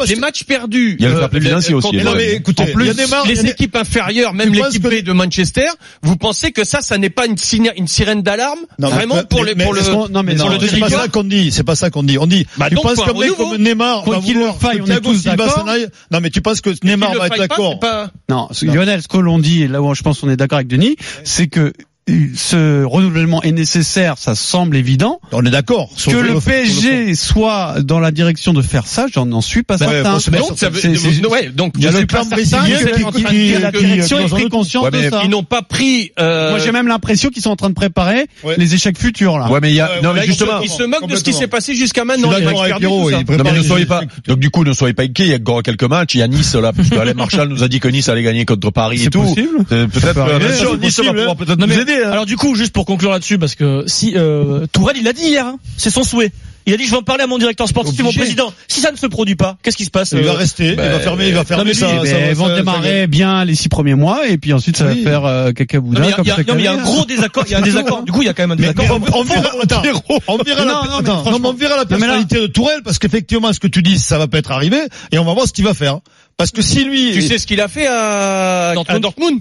les, 0.09 0.15
matchs 0.15 0.43
perdus, 0.43 0.95
Il 1.00 1.03
y 1.03 1.05
a 1.05 1.09
le 1.09 1.15
euh, 1.15 1.19
fair 1.19 1.29
play 1.29 1.41
financier 1.41 1.74
aussi, 1.74 1.88
contre- 1.88 1.93
il 1.95 1.97
y 1.97 2.01
a 2.01 2.03
Non, 2.05 2.12
le- 2.13 2.17
mais 2.17 2.33
écoutez, 2.33 2.74
les 3.27 3.45
équipes 3.45 3.75
inférieures, 3.75 4.33
même 4.33 4.53
l'équipe 4.53 4.88
de 4.88 5.12
Manchester, 5.13 5.67
vous 6.01 6.15
pensez 6.15 6.51
que 6.51 6.63
ça, 6.63 6.81
ça 6.81 6.97
n'est 6.97 7.09
pas 7.09 7.25
une, 7.25 7.38
sirène- 7.38 7.74
une 7.77 7.88
sirène 7.88 8.21
d'alarme 8.21 8.59
Non, 8.79 8.89
vraiment 8.89 9.15
mais- 9.15 9.24
pour, 9.24 9.41
mais- 9.41 9.50
les, 9.50 9.55
mais 9.55 9.63
pour 9.63 9.74
le 9.74 9.81
non, 10.09 10.24
mais 10.24 10.33
le 10.33 10.67
c'est 10.67 10.79
pas 10.79 10.89
ça 10.89 11.07
qu'on 11.07 11.24
dit, 11.24 11.51
c'est 11.51 11.63
pas 11.63 11.75
ça 11.75 11.89
qu'on 11.89 12.03
dit. 12.03 12.17
On 12.17 12.27
dit, 12.27 12.45
Bah 12.57 12.69
tu 12.69 12.75
penses 12.75 12.95
qu'un 13.03 13.13
mec 13.13 13.36
comme 13.36 13.57
Neymar 13.57 14.03
Quoi 14.03 14.15
va 14.17 14.21
qu'il 14.21 14.33
vouloir 14.36 14.55
le 14.74 14.81
on 14.81 14.86
est 14.88 15.01
tous 15.01 15.24
d'accord. 15.24 15.65
Non, 16.12 16.19
mais 16.21 16.29
tu 16.29 16.41
penses 16.41 16.62
que 16.62 16.69
Neymar 16.83 17.13
va 17.13 17.27
le 17.27 17.33
être 17.33 17.38
d'accord 17.38 17.79
Non, 18.29 18.47
Lionel, 18.62 19.01
ce 19.01 19.07
que 19.07 19.17
l'on 19.17 19.39
dit, 19.39 19.63
et 19.63 19.67
là 19.67 19.81
où 19.81 19.93
je 19.93 20.01
pense 20.01 20.19
qu'on 20.19 20.29
est 20.29 20.38
d'accord 20.38 20.57
avec 20.57 20.67
Denis, 20.67 20.95
c'est 21.24 21.47
que 21.47 21.57
euh, 21.59 21.74
ce 22.36 22.84
renouvellement 22.84 23.44
est 23.44 23.52
nécessaire, 23.52 24.16
ça 24.18 24.34
semble 24.36 24.78
évident. 24.78 25.20
On 25.32 25.46
est 25.46 25.50
d'accord. 25.50 25.90
Que 26.06 26.12
le. 26.16 26.40
PSG 26.40 27.16
soit 27.16 27.76
dans 27.84 28.00
la 28.00 28.12
direction 28.12 28.54
de 28.54 28.62
faire 28.62 28.88
ça, 28.88 29.08
j'en 29.14 29.26
n'en 29.26 29.42
suis 29.42 29.64
pas 29.64 29.78
Bah, 29.78 29.88
certain. 29.88 30.14
Donc, 30.14 30.58
ça 30.58 30.70
veut, 30.70 31.28
ouais, 31.30 31.50
donc, 31.50 31.74
Il 31.78 31.84
y 31.84 31.88
a 31.88 31.92
je 31.92 31.94
le 31.96 32.00
suis 32.00 32.08
pas 32.08 32.24
plan 32.24 32.24
certain 32.24 32.36
brésilien 32.36 32.78
qu'ils 32.78 32.92
qui- 32.96 33.02
sont 33.02 33.08
en 33.08 33.12
qui- 33.12 33.24
train 33.24 33.30
qui- 33.32 33.52
de- 33.52 33.58
que 33.58 33.62
la 33.62 33.72
qui- 33.72 33.78
direction 33.86 34.18
qui- 34.18 34.24
est 34.24 34.28
dans 34.28 34.34
un 34.34 34.36
pris 34.38 34.78
Ouais, 34.84 34.92
de 34.92 34.98
mais 34.98 35.10
ça. 35.10 35.22
Ils 35.26 35.30
n'ont 35.30 35.44
pas 35.44 35.62
pris, 35.62 36.12
euh, 36.20 36.52
Moi 36.52 36.60
j'ai 36.60 36.72
même 36.72 36.88
l'impression 36.88 37.30
qu'ils 37.30 37.42
sont 37.42 37.50
en 37.50 37.56
train 37.56 37.70
de 37.70 37.74
préparer 37.76 38.28
Ouais. 38.44 38.56
les 38.58 38.74
échecs 38.74 38.98
futurs 38.98 39.38
là. 39.38 39.50
Ouais, 39.52 39.60
mais 39.62 39.72
il 39.72 39.76
y 39.76 39.82
a, 39.82 39.90
Ouais, 39.90 40.02
non, 40.02 40.14
mais 40.14 40.22
là, 40.22 40.26
justement. 40.26 40.62
ils 40.64 40.70
se 40.70 40.84
moquent 40.84 41.10
de 41.10 41.16
ce 41.18 41.24
qui 41.24 41.34
s'est 41.34 41.48
passé 41.48 41.76
jusqu'à 41.76 42.06
maintenant. 42.06 42.32
ne 42.32 43.62
soyez 43.64 43.86
pas, 43.86 44.02
donc 44.28 44.40
du 44.40 44.50
coup, 44.50 44.64
ne 44.64 44.74
soyez 44.74 44.94
pas 44.94 45.04
inquiets, 45.04 45.26
il 45.26 45.30
y 45.30 45.34
a 45.34 45.38
encore 45.38 45.64
quelques 45.64 45.84
matchs, 45.84 46.16
il 46.16 46.20
y 46.20 46.24
a 46.24 46.28
Nice, 46.28 46.56
là, 46.56 46.72
puisque 46.74 46.94
Alain 46.94 47.14
Marchal 47.16 47.50
nous 47.50 47.64
a 47.64 47.68
dit 47.68 47.80
que 47.80 47.88
Nice 47.88 48.08
allait 48.10 48.24
gagner 48.24 48.46
contre 48.46 48.70
Paris 48.72 48.98
et 48.98 49.04
C'est 49.06 49.10
tout. 49.10 49.22
possible 49.24 49.48
Euh, 49.72 49.88
Peut-être, 49.88 50.14
peut 50.14 50.22
euh, 50.22 50.40
Nice 50.40 50.62
va 50.62 50.78
possible, 50.78 51.16
pouvoir 51.18 51.36
peut-être 51.36 51.60
nous 51.60 51.68
hein. 52.04 52.12
Alors 52.12 52.25
du 52.25 52.36
coup, 52.38 52.56
juste 52.56 52.74
pour 52.74 52.86
conclure 52.86 53.12
là-dessus, 53.12 53.38
parce 53.38 53.56
que 53.56 53.84
si 53.88 54.13
euh, 54.16 54.66
Tourelle, 54.72 54.98
il 54.98 55.04
l'a 55.04 55.13
dit 55.13 55.24
hier, 55.24 55.46
hein, 55.46 55.58
c'est 55.77 55.89
son 55.89 56.04
souhait. 56.04 56.32
Il 56.70 56.74
a 56.74 56.77
dit 56.77 56.84
je 56.86 56.92
vais 56.92 56.98
en 56.98 57.01
parler 57.01 57.24
à 57.24 57.27
mon 57.27 57.38
directeur 57.38 57.66
sportif 57.70 57.98
mon 58.04 58.12
président. 58.12 58.51
Si 58.68 58.82
ça 58.82 58.92
ne 58.92 58.98
se 58.98 59.06
produit 59.08 59.36
pas, 59.38 59.56
qu'est-ce 59.63 59.77
qui 59.77 59.86
se 59.86 59.89
passe 59.89 60.12
Il 60.12 60.20
va 60.24 60.32
euh, 60.32 60.34
rester, 60.34 60.72
il 60.72 60.75
va 60.75 61.00
fermer, 61.00 61.30
il 61.30 61.34
va 61.34 61.46
fermer 61.46 61.63
mais 61.63 61.74
ça. 61.74 61.88
lui, 62.01 62.10
ça- 62.10 62.27
ils 62.30 62.36
vont 62.36 62.48
ça- 62.48 62.56
démarrer 62.56 63.08
bien 63.08 63.46
les 63.46 63.56
six 63.56 63.70
premiers 63.70 63.96
mois 63.96 64.27
et 64.27 64.38
puis 64.38 64.51
ensuite 64.51 64.75
ça 64.75 64.86
Oui. 64.88 65.01
va 65.01 65.10
faire 65.10 65.25
euh, 65.25 65.46
Non, 65.48 65.54
cacaboudin 65.54 66.01
mais 66.01 66.08
il 66.08 66.10
y 66.10 66.13
a- 66.13 66.16
comme 66.18 66.25
il 66.25 66.27
y 66.27 66.32
a- 66.32 66.36
chaque 66.36 66.48
non, 66.50 66.56
mais 66.56 66.62
il 66.63 66.66
y 66.66 66.68
a 66.68 66.74
un 66.74 66.82
gros 66.84 67.06
désaccord. 67.06 67.44
Il 67.48 67.51
y 67.51 67.56
a 67.56 67.60
un 67.60 67.62
désaccord. 67.62 68.04
Du 68.04 68.12
coup, 68.12 68.22
il 68.22 68.25
y 68.25 68.27
a 68.30 68.34
quand 68.34 68.44
même 68.44 68.51
un 68.51 68.56
désaccord. 68.58 69.00
mais 69.00 69.08
on, 69.13 69.20
on 69.20 69.24
verra, 69.24 69.50
attends, 69.63 69.82
on 70.27 70.38
verra 70.44 70.66
la, 70.66 70.74
Non, 70.74 70.84
non, 70.92 70.98
attends, 70.98 71.32
non, 71.39 71.39
on 71.50 71.54
verra 71.54 71.77
la 71.77 71.84
Non, 71.84 71.88
personnalité 71.88 72.42
de 72.42 72.48
Tourelle 72.48 72.82
parce 72.84 73.00
qu'effectivement, 73.00 73.54
ce 73.54 73.62
que 73.62 73.68
tu 73.68 73.82
dis, 73.82 73.98
ça 73.98 74.18
va 74.18 74.27
pas 74.27 74.39
être 74.39 74.51
arrivé 74.51 74.80
et 75.13 75.20
on 75.20 75.24
va 75.24 75.34
voir 75.34 75.48
ce 75.48 75.54
qu'il 75.54 75.63
va 75.63 75.74
faire. 75.74 76.00
Parce 76.36 76.51
que 76.51 76.62
si 76.62 76.84
lui, 76.84 77.13
Tu 77.13 77.22
sais 77.22 77.38
ce 77.38 77.48
qu'il 77.48 77.62
a 77.62 77.70
fait 77.70 77.88
à, 77.88 78.72
à 78.72 78.74
Dortmund? 78.74 79.01
Dortmund 79.04 79.39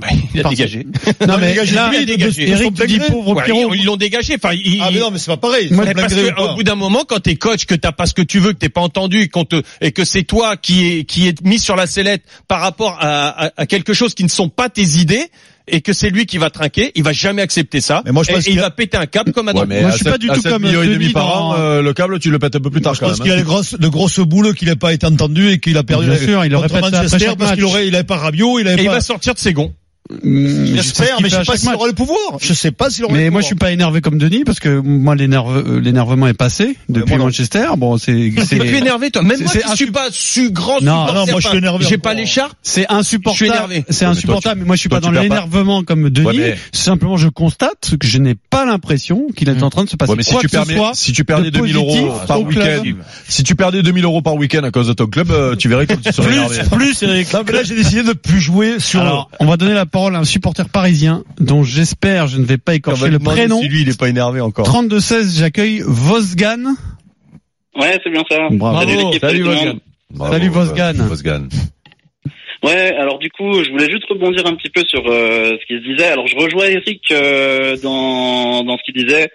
non, 0.00 0.06
Il 0.34 0.40
a 0.46 0.48
dégagé. 0.48 0.86
Non 1.26 1.36
mais 1.38 1.48
dégagé 1.48 1.74
là, 1.74 1.90
lui, 1.90 2.06
de- 2.06 2.14
de- 2.16 2.40
Eric 2.40 2.74
tu 2.74 2.86
dis 2.86 2.94
degré. 2.98 3.10
pauvre 3.10 3.34
Ouais, 3.34 3.44
Pierrot. 3.44 3.74
ils 3.74 3.84
l'ont 3.84 3.96
dégagé. 3.96 4.34
Enfin, 4.36 4.54
il- 4.54 4.80
ah 4.82 4.90
mais 4.92 5.00
non, 5.00 5.10
mais 5.10 5.18
c'est 5.18 5.26
pas 5.30 5.36
pareil. 5.36 5.68
Moi, 5.72 5.84
pas 5.86 5.94
parce 5.94 6.14
que, 6.14 6.30
au 6.40 6.46
pas. 6.48 6.54
bout 6.54 6.62
d'un 6.62 6.74
moment, 6.76 7.04
quand 7.06 7.20
t'es 7.20 7.36
coach, 7.36 7.66
que 7.66 7.74
t'as 7.74 7.92
pas 7.92 8.06
ce 8.06 8.14
que 8.14 8.22
tu 8.22 8.38
veux, 8.38 8.52
que 8.52 8.58
t'es 8.58 8.68
pas 8.68 8.80
entendu, 8.80 9.20
et 9.22 9.28
qu'on 9.28 9.44
te, 9.44 9.60
et 9.80 9.90
que 9.92 10.04
c'est 10.04 10.22
toi 10.22 10.56
qui 10.56 10.86
est, 10.86 11.04
qui 11.04 11.26
est 11.28 11.42
mis 11.44 11.58
sur 11.58 11.74
la 11.76 11.86
sellette 11.86 12.22
par 12.46 12.60
rapport 12.60 12.96
à, 13.00 13.46
à, 13.46 13.50
à 13.56 13.66
quelque 13.66 13.92
chose 13.92 14.14
qui 14.14 14.22
ne 14.24 14.28
sont 14.28 14.48
pas 14.48 14.68
tes 14.68 14.82
idées, 15.00 15.26
et 15.70 15.82
que 15.82 15.92
c'est 15.92 16.08
lui 16.08 16.24
qui 16.24 16.38
va 16.38 16.48
trinquer, 16.48 16.92
il 16.94 17.02
va 17.02 17.12
jamais 17.12 17.42
accepter 17.42 17.82
ça. 17.82 18.00
Mais 18.06 18.12
moi, 18.12 18.22
je 18.22 18.30
et, 18.30 18.34
pense 18.34 18.42
et 18.42 18.44
qu'il 18.46 18.54
il 18.54 18.58
a- 18.60 18.62
va 18.62 18.70
péter 18.70 18.96
un 18.96 19.04
câble 19.04 19.32
comme 19.32 19.48
à 19.48 19.52
Ouais, 19.52 19.66
mais 19.66 19.82
Moi, 19.82 19.90
je 19.90 19.96
suis 19.96 20.04
sept- 20.04 20.12
pas 20.12 20.18
du 20.18 20.28
tout 20.28 20.40
comme 20.40 20.62
millions 20.62 20.82
et 20.82 20.86
Denis 20.86 20.98
demi 20.98 21.12
par 21.12 21.42
an, 21.44 21.56
euh, 21.58 21.82
le 21.82 21.92
câble, 21.92 22.18
tu 22.20 22.30
le 22.30 22.38
pètes 22.38 22.56
un 22.56 22.60
peu 22.60 22.70
plus 22.70 22.80
Moi, 22.80 22.84
tard 22.84 22.94
je 22.94 23.00
quand 23.00 23.08
pense 23.08 23.18
même. 23.18 23.26
qu'il 23.28 23.36
y 23.36 23.38
a 23.38 23.42
grosses, 23.42 23.74
de 23.74 23.88
grosses 23.88 24.18
boules 24.20 24.54
qu'il 24.54 24.68
n'a 24.68 24.76
pas 24.76 24.94
été 24.94 25.04
entendu 25.06 25.50
et 25.50 25.58
qu'il 25.58 25.76
a 25.76 25.82
perdu 25.82 26.06
Bien 26.06 26.16
sûr, 26.16 26.42
il 26.46 26.52
Manchester 26.52 27.18
chaque 27.18 27.36
parce 27.36 27.52
qu'il 27.54 27.64
aurait, 27.64 27.86
il 27.86 27.94
avait 27.94 28.04
pas 28.04 28.16
Rabiot, 28.16 28.58
il 28.60 28.66
avait 28.68 28.80
Et 28.80 28.84
il 28.84 28.86
pas. 28.86 28.94
va 28.94 29.00
sortir 29.02 29.34
de 29.34 29.38
ses 29.38 29.52
gonds. 29.52 29.74
Hum, 30.10 30.66
J'espère, 30.74 31.20
mais 31.20 31.28
je 31.28 31.36
sais 31.36 31.44
pas 31.44 31.56
s'il 31.58 31.74
aura 31.74 31.86
le 31.86 31.92
pouvoir. 31.92 32.16
Je 32.40 32.54
sais 32.54 32.70
pas 32.70 32.88
s'il 32.88 33.04
aura 33.04 33.12
Mais 33.12 33.24
le 33.26 33.30
moi 33.30 33.40
pouvoir. 33.40 33.42
je 33.42 33.46
suis 33.46 33.54
pas 33.56 33.72
énervé 33.72 34.00
comme 34.00 34.16
Denis 34.16 34.42
parce 34.44 34.58
que 34.58 34.78
moi 34.80 35.14
l'énerve- 35.14 35.64
euh, 35.66 35.80
l'énervement 35.80 36.26
est 36.28 36.32
passé 36.34 36.76
depuis 36.88 37.14
moi. 37.16 37.26
Manchester. 37.26 37.66
Bon 37.76 37.98
c'est 37.98 38.32
T'es 38.36 38.44
c'est 38.46 38.56
plus 38.56 38.76
énervé, 38.76 39.10
toi. 39.10 39.22
Même 39.22 39.36
c'est- 39.36 39.42
moi 39.44 39.52
c'est 39.52 39.62
qui 39.64 39.76
suis 39.76 39.90
pas 39.90 40.08
su 40.10 40.50
grand 40.50 40.80
Non, 40.80 41.12
non, 41.12 41.26
moi, 41.26 41.40
je 41.40 41.48
suis 41.48 41.58
énervé 41.58 41.84
J'ai 41.86 41.98
pas 41.98 42.14
l'écharpe. 42.14 42.54
c'est 42.62 42.86
insupportable. 42.88 43.38
Je 43.38 43.44
suis 43.44 43.46
énervé. 43.54 43.84
C'est 43.90 44.04
insupportable. 44.06 44.60
Mais 44.60 44.66
moi 44.66 44.76
je 44.76 44.80
suis 44.80 44.88
toi, 44.88 45.00
pas 45.00 45.06
dans 45.06 45.12
l'énervement 45.12 45.82
comme 45.84 46.08
Denis. 46.08 46.26
Ouais, 46.26 46.34
mais- 46.38 46.58
Simplement 46.72 47.18
je 47.18 47.28
constate 47.28 47.94
que 48.00 48.06
je 48.06 48.16
n'ai 48.18 48.34
pas 48.34 48.64
l'impression 48.64 49.26
qu'il 49.36 49.50
est 49.50 49.62
en 49.62 49.68
train 49.68 49.84
de 49.84 49.90
se 49.90 49.96
passer 49.96 50.10
Ouais, 50.12 50.16
mais 50.16 50.22
si 50.22 50.30
quoi 50.32 50.40
tu 50.40 50.46
que 50.46 50.52
ce 50.52 50.56
perdais, 50.56 50.74
soit. 50.76 50.92
si 50.94 51.12
tu 51.12 51.24
perdais 51.24 51.50
de 51.50 51.58
2000 51.58 51.76
euros 51.76 52.12
par 52.26 52.40
week-end, 52.40 52.82
si 53.28 53.42
tu 53.42 53.54
perdais 53.56 53.82
2000 53.82 54.04
euros 54.04 54.22
par 54.22 54.36
week-end 54.36 54.62
à 54.64 54.70
cause 54.70 54.88
de 54.88 54.94
ton 54.94 55.06
club, 55.06 55.30
euh, 55.30 55.54
tu 55.54 55.68
verrais 55.68 55.86
comme 55.86 56.00
tu 56.00 56.10
serais 56.12 56.32
énervé. 56.32 56.56
Plus, 56.70 56.98
plus, 56.98 57.52
là, 57.52 57.62
j'ai 57.62 57.74
décidé 57.74 58.02
de 58.02 58.14
plus 58.14 58.40
jouer 58.40 58.76
sur. 58.80 59.28
On 59.40 59.44
va 59.46 59.56
donner 59.58 59.74
la 59.74 59.84
parole 59.84 59.97
à 60.06 60.18
un 60.18 60.24
supporter 60.24 60.68
parisien 60.68 61.24
dont 61.38 61.62
j'espère, 61.62 62.26
je 62.26 62.38
ne 62.38 62.44
vais 62.44 62.58
pas 62.58 62.74
écorcher 62.74 63.08
le 63.10 63.18
prénom. 63.18 63.60
Si 63.60 63.68
lui, 63.68 63.82
il 63.82 63.88
est 63.88 63.98
pas 63.98 64.08
énervé 64.08 64.40
encore. 64.40 64.66
32-16, 64.68 65.38
j'accueille 65.38 65.82
Vosgan. 65.84 66.74
Ouais, 67.76 67.98
c'est 68.02 68.10
bien 68.10 68.24
ça. 68.30 68.36
Bravo. 68.50 68.78
Salut 68.80 68.96
l'équipe, 68.96 69.20
Salut. 69.20 69.44
Bravo, 70.10 70.50
Wolfgang. 70.50 70.96
euh, 71.00 71.04
Wolfgang. 71.04 71.48
Ouais, 72.64 72.92
alors 72.98 73.18
du 73.18 73.30
coup, 73.30 73.62
je 73.62 73.70
voulais 73.70 73.88
juste 73.90 74.04
rebondir 74.10 74.44
un 74.46 74.54
petit 74.56 74.70
peu 74.70 74.82
sur 74.88 75.02
euh, 75.06 75.56
ce 75.60 75.66
qu'il 75.66 75.78
se 75.80 75.88
disait. 75.88 76.08
Alors, 76.08 76.26
je 76.26 76.34
rejoins 76.36 76.64
Eric 76.66 77.02
euh, 77.12 77.76
dans, 77.82 78.64
dans 78.64 78.76
ce 78.78 78.82
qu'il 78.82 78.94
disait. 79.06 79.30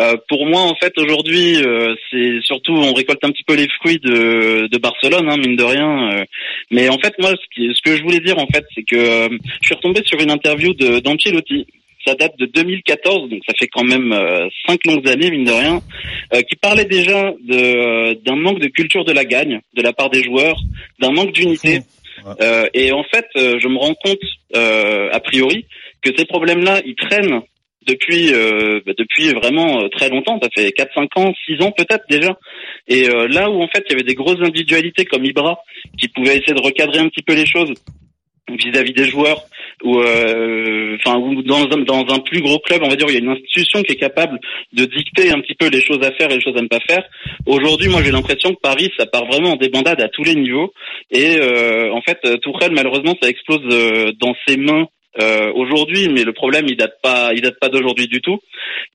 Euh, 0.00 0.16
pour 0.28 0.44
moi, 0.46 0.62
en 0.62 0.74
fait, 0.74 0.92
aujourd'hui, 0.98 1.56
euh, 1.64 1.94
c'est 2.10 2.40
surtout, 2.42 2.72
on 2.72 2.92
récolte 2.94 3.22
un 3.24 3.30
petit 3.30 3.44
peu 3.44 3.54
les 3.54 3.68
fruits 3.80 4.00
de, 4.00 4.66
de 4.66 4.78
Barcelone, 4.78 5.28
hein, 5.30 5.36
mine 5.36 5.54
de 5.56 5.62
rien. 5.62 6.12
euh. 6.12 6.24
mais 6.70 6.88
en 6.88 6.98
fait, 6.98 7.14
moi, 7.20 7.30
ce, 7.30 7.46
qui- 7.54 7.72
ce 7.74 7.80
que 7.82 7.96
je 7.96 8.02
voulais 8.02 8.18
dire, 8.20 8.38
en 8.38 8.46
fait, 8.48 8.64
c'est 8.74 8.82
que 8.82 8.96
euh, 8.96 9.28
je 9.60 9.66
suis 9.66 9.74
retombé 9.74 10.00
sur 10.04 10.20
une 10.20 10.30
interview 10.32 10.74
de 10.74 10.98
d'Ancelotti. 10.98 11.66
Ça 12.06 12.14
date 12.16 12.36
de 12.38 12.44
2014, 12.46 13.30
donc 13.30 13.40
ça 13.48 13.54
fait 13.58 13.68
quand 13.68 13.84
même 13.84 14.12
euh, 14.12 14.48
cinq 14.68 14.84
longues 14.86 15.08
années, 15.08 15.30
mine 15.30 15.44
de 15.44 15.52
rien, 15.52 15.80
euh, 16.34 16.42
qui 16.42 16.54
parlait 16.56 16.84
déjà 16.84 17.32
d'un 17.40 18.36
manque 18.36 18.58
de 18.58 18.66
culture 18.68 19.04
de 19.06 19.12
la 19.12 19.24
gagne 19.24 19.60
de 19.74 19.80
la 19.82 19.92
part 19.94 20.10
des 20.10 20.22
joueurs, 20.22 20.58
d'un 21.00 21.12
manque 21.12 21.32
d'unité. 21.32 21.80
Euh, 22.42 22.66
et 22.74 22.92
en 22.92 23.04
fait, 23.04 23.26
euh, 23.36 23.58
je 23.58 23.68
me 23.68 23.78
rends 23.78 23.94
compte, 23.94 24.18
euh, 24.54 25.08
a 25.12 25.20
priori, 25.20 25.64
que 26.02 26.10
ces 26.16 26.26
problèmes-là, 26.26 26.80
ils 26.84 26.94
traînent 26.94 27.40
depuis 27.86 28.32
euh, 28.32 28.80
bah, 28.84 28.92
depuis 28.96 29.32
vraiment 29.32 29.82
euh, 29.82 29.88
très 29.88 30.08
longtemps. 30.08 30.38
Ça 30.42 30.48
fait 30.54 30.72
4, 30.72 30.94
5 30.94 31.16
ans, 31.18 31.32
6 31.46 31.62
ans 31.62 31.72
peut-être 31.72 32.04
déjà. 32.08 32.38
Et 32.88 33.08
euh, 33.08 33.28
là 33.28 33.50
où 33.50 33.62
en 33.62 33.68
fait 33.68 33.84
il 33.88 33.92
y 33.92 33.94
avait 33.94 34.02
des 34.02 34.14
grosses 34.14 34.40
individualités 34.40 35.04
comme 35.04 35.24
Ibra 35.24 35.58
qui 35.98 36.08
pouvaient 36.08 36.36
essayer 36.36 36.54
de 36.54 36.64
recadrer 36.64 36.98
un 36.98 37.08
petit 37.08 37.22
peu 37.22 37.34
les 37.34 37.46
choses 37.46 37.72
vis-à-vis 38.50 38.92
des 38.92 39.06
joueurs 39.06 39.46
ou 39.82 39.98
euh, 40.00 40.96
enfin 40.96 41.18
ou 41.18 41.42
dans 41.42 41.62
un, 41.62 41.78
dans 41.78 42.14
un 42.14 42.18
plus 42.20 42.42
gros 42.42 42.58
club 42.58 42.82
on 42.84 42.88
va 42.88 42.96
dire 42.96 43.06
il 43.08 43.14
y 43.14 43.16
a 43.16 43.20
une 43.20 43.30
institution 43.30 43.82
qui 43.82 43.92
est 43.92 43.96
capable 43.96 44.38
de 44.72 44.84
dicter 44.84 45.30
un 45.30 45.40
petit 45.40 45.54
peu 45.54 45.68
les 45.68 45.80
choses 45.80 46.02
à 46.02 46.12
faire 46.12 46.30
et 46.30 46.34
les 46.34 46.40
choses 46.40 46.56
à 46.56 46.62
ne 46.62 46.68
pas 46.68 46.80
faire 46.86 47.02
aujourd'hui 47.46 47.88
moi 47.88 48.02
j'ai 48.04 48.12
l'impression 48.12 48.50
que 48.54 48.60
Paris 48.60 48.92
ça 48.98 49.06
part 49.06 49.26
vraiment 49.26 49.52
en 49.52 49.56
débandade 49.56 50.00
à 50.00 50.08
tous 50.08 50.24
les 50.24 50.34
niveaux 50.34 50.72
et 51.10 51.38
euh, 51.38 51.92
en 51.92 52.02
fait 52.02 52.18
Tourelle 52.42 52.72
malheureusement 52.72 53.14
ça 53.20 53.28
explose 53.28 53.62
euh, 53.70 54.12
dans 54.20 54.34
ses 54.46 54.58
mains 54.58 54.86
euh, 55.20 55.52
aujourd'hui, 55.54 56.08
mais 56.08 56.24
le 56.24 56.32
problème 56.32 56.66
il 56.68 56.76
date 56.76 56.96
pas, 57.02 57.32
il 57.34 57.40
date 57.40 57.58
pas 57.60 57.68
d'aujourd'hui 57.68 58.08
du 58.08 58.20
tout. 58.20 58.40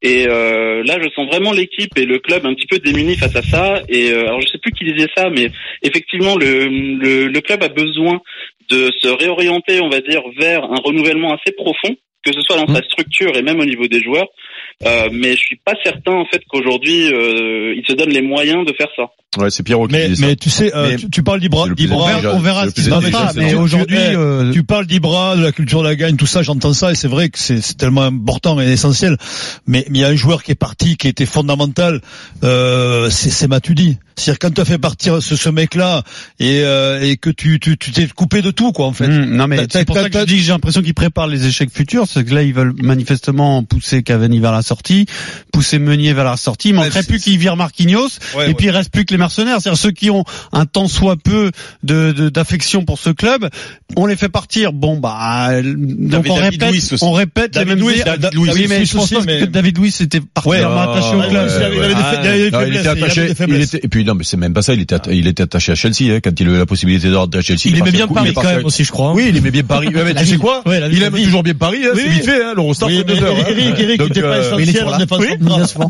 Et 0.02 0.28
euh, 0.28 0.84
là, 0.84 0.98
je 1.02 1.10
sens 1.12 1.28
vraiment 1.28 1.52
l'équipe 1.52 1.98
et 1.98 2.06
le 2.06 2.20
club 2.20 2.46
un 2.46 2.54
petit 2.54 2.68
peu 2.68 2.80
démunis 2.80 3.18
face 3.18 3.36
à 3.36 3.42
ça. 3.42 3.82
Et 3.90 4.12
euh, 4.12 4.28
alors, 4.28 4.42
je 4.42 4.48
sais 4.48 4.58
plus 4.58 4.72
qui 4.72 4.86
disait 4.86 5.10
ça, 5.16 5.30
mais 5.30 5.52
effectivement, 5.84 6.36
le, 6.36 6.68
le, 6.68 7.28
le 7.28 7.42
club 7.42 7.64
a 7.64 7.70
besoin 7.70 8.22
de 8.70 8.92
se 9.02 9.08
réorienter, 9.08 9.82
on 9.82 9.90
va 9.90 10.00
dire, 10.02 10.22
vers 10.38 10.64
un 10.64 10.80
renouvellement 10.84 11.34
assez 11.34 11.52
profond, 11.54 11.96
que 12.24 12.34
ce 12.34 12.42
soit 12.42 12.58
dans 12.58 12.74
sa 12.74 12.84
structure 12.84 13.36
et 13.36 13.42
même 13.42 13.60
au 13.60 13.66
niveau 13.66 13.88
des 13.88 14.02
joueurs. 14.02 14.28
Euh, 14.86 15.10
mais 15.12 15.32
je 15.32 15.44
suis 15.44 15.58
pas 15.58 15.74
certain 15.84 16.14
en 16.14 16.26
fait 16.26 16.42
qu'aujourd'hui 16.48 17.12
euh, 17.12 17.74
il 17.76 17.84
se 17.86 17.94
donne 17.94 18.12
les 18.12 18.22
moyens 18.22 18.66
de 18.66 18.74
faire 18.74 18.88
ça. 18.96 19.10
Ouais, 19.38 19.52
c'est 19.52 19.62
Pierrot 19.62 19.88
qui 19.88 19.94
Mais, 19.94 20.10
disait 20.10 20.22
ça. 20.24 20.28
mais 20.28 20.36
tu 20.36 20.50
sais, 20.50 20.76
euh, 20.76 20.88
Mais 20.90 20.96
tu, 20.96 21.08
tu 21.12 21.22
parles 21.22 21.40
d'Ibra, 21.40 21.66
on 22.34 22.40
verra 22.40 22.62
ce 22.62 22.66
le 22.66 22.72
qui 22.72 22.82
se 22.82 22.90
passera, 22.90 23.32
mais 23.36 23.54
aujourd'hui, 23.54 23.96
Tu- 23.96 24.18
euh, 24.18 24.52
tu 24.52 24.64
parles 24.64 24.88
d'Ibra, 24.88 25.36
de 25.38 25.44
la 25.44 25.52
culture 25.52 25.84
de 25.84 25.88
la 25.88 25.96
gagne, 25.96 26.16
tout 26.16 26.26
ça, 26.26 26.42
j'entends 26.42 26.74
ça, 26.74 26.92
et 26.92 26.96
c'est 26.96 27.08
vrai 27.08 27.30
que 27.30 27.38
c'est 27.38 27.62
c'est 27.62 27.78
tellement 27.78 28.02
important 28.02 28.60
et 28.60 28.66
essentiel. 28.72 29.18
Mais 29.68 29.86
mais 29.92 30.00
il 30.00 30.02
y 30.02 30.04
a 30.04 30.08
un 30.08 30.16
joueur 30.16 30.42
qui 30.42 30.52
est 30.52 30.56
parti, 30.56 30.98
qui 30.98 31.08
était 31.08 31.28
fondamental, 31.28 32.02
euh, 32.44 33.12
c'est 33.12 33.30
c'est 33.30 33.48
Matuidi. 33.48 33.98
C'est-à-dire 34.16 34.40
quand 34.40 34.54
tu 34.54 34.62
as 34.62 34.66
fait 34.66 34.78
partir 34.80 35.22
ce, 35.24 35.36
ce 35.38 35.48
mec-là 35.50 36.04
et, 36.40 36.62
euh, 36.64 37.00
et 37.02 37.16
que 37.16 37.30
tu 37.30 37.60
tu 37.60 37.78
tu 37.78 37.92
t'es 37.92 38.08
coupé 38.08 38.42
de 38.42 38.50
tout, 38.50 38.72
quoi, 38.72 38.88
en 38.88 38.94
fait. 38.94 39.06
Hum, 39.06 39.26
non 39.36 39.48
mais 39.48 39.60
c'est 39.72 39.86
pour 39.86 39.96
ça 39.96 40.10
que 40.10 40.20
je 40.20 40.26
dis 40.26 40.38
que 40.38 40.42
j'ai 40.42 40.52
l'impression 40.54 40.82
qu'ils 40.82 40.96
préparent 40.96 41.28
les 41.28 41.46
échecs 41.46 41.70
futurs, 41.72 42.08
c'est 42.12 42.26
que 42.26 42.34
là 42.34 42.42
ils 42.42 42.54
veulent 42.54 42.74
manifestement 42.82 43.64
pousser 43.64 44.02
Cavani 44.02 44.40
vers 44.40 44.52
la 44.54 44.64
sortie, 44.64 45.06
pousser 45.54 45.78
Meunier 45.78 46.14
vers 46.14 46.26
la 46.26 46.36
sortie, 46.36 46.70
il 46.70 46.74
manquerait 46.76 47.04
plus 47.04 47.20
qu'ils 47.20 47.38
virent 47.38 47.56
Marquinhos 47.56 48.10
et 48.48 48.56
puis 48.56 48.66
il 48.66 48.72
reste 48.72 48.92
plus 48.92 49.06
que 49.06 49.14
les 49.14 49.19
mercenaires, 49.20 49.58
c'est-à-dire 49.62 49.78
ceux 49.80 49.92
qui 49.92 50.10
ont 50.10 50.24
un 50.52 50.66
tant 50.66 50.88
soit 50.88 51.16
peu 51.24 51.52
de 51.84 52.12
de- 52.12 52.30
d'affection 52.30 52.84
pour 52.86 52.98
ce 52.98 53.10
club, 53.12 53.48
on 53.96 54.06
les 54.06 54.16
fait 54.16 54.30
partir. 54.30 54.74
Bon 54.74 54.98
bah 54.98 55.50
donc 55.64 56.26
on 56.30 56.34
répète, 56.36 56.70
aussi. 56.74 56.96
on 57.02 57.12
répète 57.12 57.54
David 57.54 57.78
les 57.78 57.84
mêmes. 57.86 58.04
David 58.04 58.38
Oui, 58.40 58.50
Luiz 58.56 58.70
mais 58.70 58.86
je 58.86 58.94
pense 58.96 59.10
pas 59.12 59.20
mais- 59.26 59.40
que 59.42 59.46
David 59.46 59.78
Luiz 59.78 60.02
était 60.02 60.22
particulièrement 60.22 60.76
Ouais, 60.92 60.98
attaché 60.98 61.16
au 61.16 61.20
ouais, 61.20 61.28
club. 61.30 61.50
il 61.50 61.64
avait- 61.64 61.76
il 61.76 61.82
des 61.82 61.94
fa- 61.96 62.14
il 62.22 62.28
avait 62.28 62.38
des 62.38 62.40
il 62.40 62.46
était 62.48 62.58
il 62.82 62.88
avait 62.88 63.04
attaché, 63.04 63.22
des 63.34 63.54
il 63.56 63.62
était, 63.62 63.80
et 63.84 63.88
puis 63.88 64.06
non, 64.06 64.16
mais 64.16 64.24
c'est 64.24 64.38
même 64.38 64.54
pas 64.54 64.62
ça, 64.62 64.74
il 64.74 64.82
était, 64.82 64.98
il 65.12 65.28
était 65.28 65.44
attaché 65.44 65.72
à 65.72 65.76
Chelsea, 65.76 66.14
hein, 66.16 66.20
quand 66.24 66.40
il 66.40 66.48
a 66.48 66.52
eu 66.52 66.58
la 66.58 66.66
possibilité 66.66 67.10
de 67.10 67.16
rentrer 67.16 67.40
à 67.40 67.42
Chelsea. 67.44 67.62
Il 67.66 67.76
est 67.76 67.80
aimait 67.80 67.92
bien 67.92 68.06
au 68.06 68.08
coup, 68.08 68.14
Paris 68.14 68.30
il 68.30 68.34
quand 68.34 68.44
même 68.44 68.66
aussi, 68.66 68.84
je 68.84 68.92
crois. 68.92 69.14
Oui, 69.14 69.26
il 69.30 69.38
aimait 69.38 69.52
bien 69.52 69.64
Paris. 69.64 69.90
Mais 69.94 70.14
La 70.14 70.22
tu 70.22 70.28
sais 70.28 70.38
quoi? 70.38 70.64
Il 70.92 71.04
aime 71.04 71.14
toujours 71.14 71.44
bien 71.44 71.54
Paris, 71.54 71.80
hein, 71.84 71.90
Oui, 71.94 72.02
c'est 72.04 72.08
oui. 72.10 72.14
vite 72.16 72.26
fait, 72.26 72.44
hein, 72.44 72.54
l'Eurostar 72.56 72.88
Oui, 72.90 72.98
fait 72.98 73.04
mais 73.08 73.16
deux 73.16 73.24
heures. 73.26 73.36
hein. 73.38 73.44
Eric, 73.50 73.80
Eric, 73.80 74.00
Donc, 74.00 74.08
n'était 74.10 74.22
pas 74.22 74.28
euh, 74.38 74.58
essentiel 74.60 74.84
en 74.88 74.98
défense 74.98 75.26
centrale. 75.72 75.90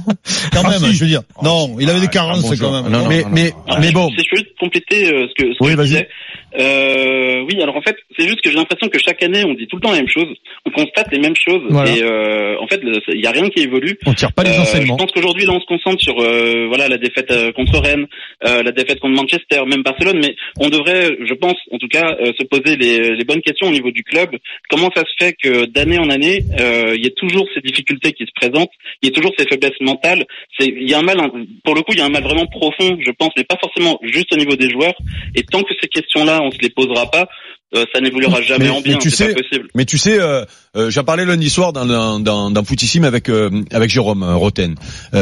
Quand 0.54 0.62
Ah, 0.66 0.70
même, 0.80 0.92
je 0.92 1.00
veux 1.00 1.08
dire. 1.08 1.22
Non, 1.44 1.76
il 1.80 1.90
avait 1.90 2.00
des 2.02 2.08
carences 2.08 2.44
quand 2.60 2.84
même. 2.84 2.92
Mais, 3.32 3.52
mais, 3.68 3.80
mais 3.80 3.92
bon. 3.92 4.10
Si 4.10 4.24
je 4.24 4.30
peux 4.30 4.38
juste 4.38 4.58
compléter 4.60 5.14
euh, 5.14 5.28
ce 5.28 5.34
que 5.44 5.54
ce 5.54 5.60
que 5.60 5.64
Oui, 5.64 5.72
je 5.72 5.76
vas-y. 5.78 5.88
disais. 5.88 6.10
Euh, 6.58 7.42
oui, 7.48 7.62
alors 7.62 7.76
en 7.78 7.82
fait, 7.82 7.96
c'est 8.18 8.28
juste 8.28 8.42
que 8.42 8.50
j'ai 8.50 8.56
l'impression 8.58 8.88
que 8.88 8.98
chaque 9.00 9.22
année, 9.24 9.44
on 9.46 9.54
dit 9.54 9.68
tout 9.68 9.76
le 9.76 9.82
temps 9.82 9.92
la 9.92 9.98
même 9.98 10.10
chose, 10.10 10.28
on 10.66 10.72
constate 10.72 11.12
les 11.12 11.20
mêmes 11.20 11.36
choses, 11.36 11.62
Voilà. 11.70 11.92
et 11.92 12.02
euh, 12.04 12.60
en 12.60 12.68
fait, 12.68 12.82
il 13.10 13.22
y 13.22 13.28
a 13.28 13.32
rien 13.32 13.48
qui 13.50 13.62
évolue. 13.64 13.98
On 14.06 14.14
tire 14.14 14.34
pas 14.34 14.44
les 14.44 14.50
Euh, 14.52 14.62
enseignements. 14.62 14.98
Je 14.98 15.04
pense 15.04 15.12
qu'aujourd'hui, 15.12 15.46
là, 15.46 15.54
on 15.54 15.60
se 15.60 15.66
concentre 15.66 16.02
sur 16.02 16.20
euh, 16.20 16.66
voilà 16.68 16.88
la 16.88 16.98
défaite 16.98 17.32
euh, 17.32 17.52
contre 17.52 17.80
Rennes, 17.80 18.08
euh, 18.48 18.64
la 18.64 18.72
défaite 18.72 19.00
contre 19.00 19.16
Manchester, 19.16 19.62
même 19.68 19.84
Barcelone, 19.84 20.20
mais 20.24 20.36
on 20.60 20.70
devrait, 20.70 21.18
je 21.26 21.34
pense, 21.36 21.58
en 21.72 21.78
tout 21.78 21.88
cas, 21.88 22.16
euh, 22.20 22.32
se 22.40 22.44
poser 22.46 22.76
les, 22.78 23.16
les 23.16 23.24
bonnes 23.26 23.42
questions 23.42 23.68
au 23.68 23.72
niveau 23.72 23.92
du 23.92 24.04
club. 24.04 24.36
Comment 24.70 24.90
ça 24.96 25.04
se 25.04 25.14
fait 25.26 25.34
que 25.34 25.66
d'année 25.66 26.00
en 26.00 26.10
année, 26.10 26.42
euh, 26.60 26.94
il 26.96 27.04
y 27.04 27.08
a 27.08 27.12
toujours 27.12 27.48
ces 27.54 27.62
difficultés 27.62 28.14
qui 28.14 28.26
se 28.26 28.32
présentent, 28.36 28.72
il 29.02 29.10
y 29.10 29.12
a 29.12 29.16
toujours 29.16 29.32
ces 29.38 29.46
faiblesses 29.48 29.80
mentales? 29.82 30.26
C'est, 30.58 30.68
il 30.68 30.90
y 30.90 30.94
a 30.94 31.00
un 31.00 31.04
mal, 31.04 31.18
pour 31.64 31.76
le 31.76 31.82
coup, 31.82 31.94
il 31.94 32.00
y 32.00 32.02
a 32.02 32.06
un 32.06 32.10
mal 32.10 32.24
vraiment 32.24 32.46
profond, 32.48 32.98
je 33.06 33.12
pense, 33.12 33.30
mais 33.38 33.44
pas 33.44 33.58
forcément 33.62 34.00
juste 34.04 34.34
au 34.34 34.38
niveau 34.38 34.56
des 34.56 34.70
joueurs. 34.70 34.96
Et 35.36 35.44
tant 35.44 35.62
que 35.64 35.74
ces 35.80 35.88
questions-là, 35.88 36.39
on 36.42 36.52
se 36.52 36.60
les 36.60 36.70
posera 36.70 37.10
pas, 37.10 37.28
euh, 37.76 37.86
ça 37.94 38.02
n'évoluera 38.02 38.42
jamais 38.42 38.66
Mais- 38.66 38.70
en 38.72 38.82
bien. 38.82 38.94
mais 38.94 39.00
tu 39.00 39.10
C'est 39.12 39.28
sais- 39.28 39.34
pas 39.34 39.42
possible. 39.42 39.68
Mais 39.76 39.86
tu 39.86 39.98
sais, 39.98 40.20
euh, 40.20 40.44
euh, 40.76 40.90
j'en 40.90 41.04
parlais 41.04 41.26
lundi 41.26 41.50
soir 41.50 41.72
dans 41.74 41.86
dans 41.86 42.20
dans, 42.20 42.52
dans 42.52 42.64
Footissime 42.64 43.04
avec 43.04 43.30
euh, 43.30 43.50
avec 43.72 43.90
Jérôme 43.92 44.24
euh, 44.24 44.36
Roten, 44.36 44.76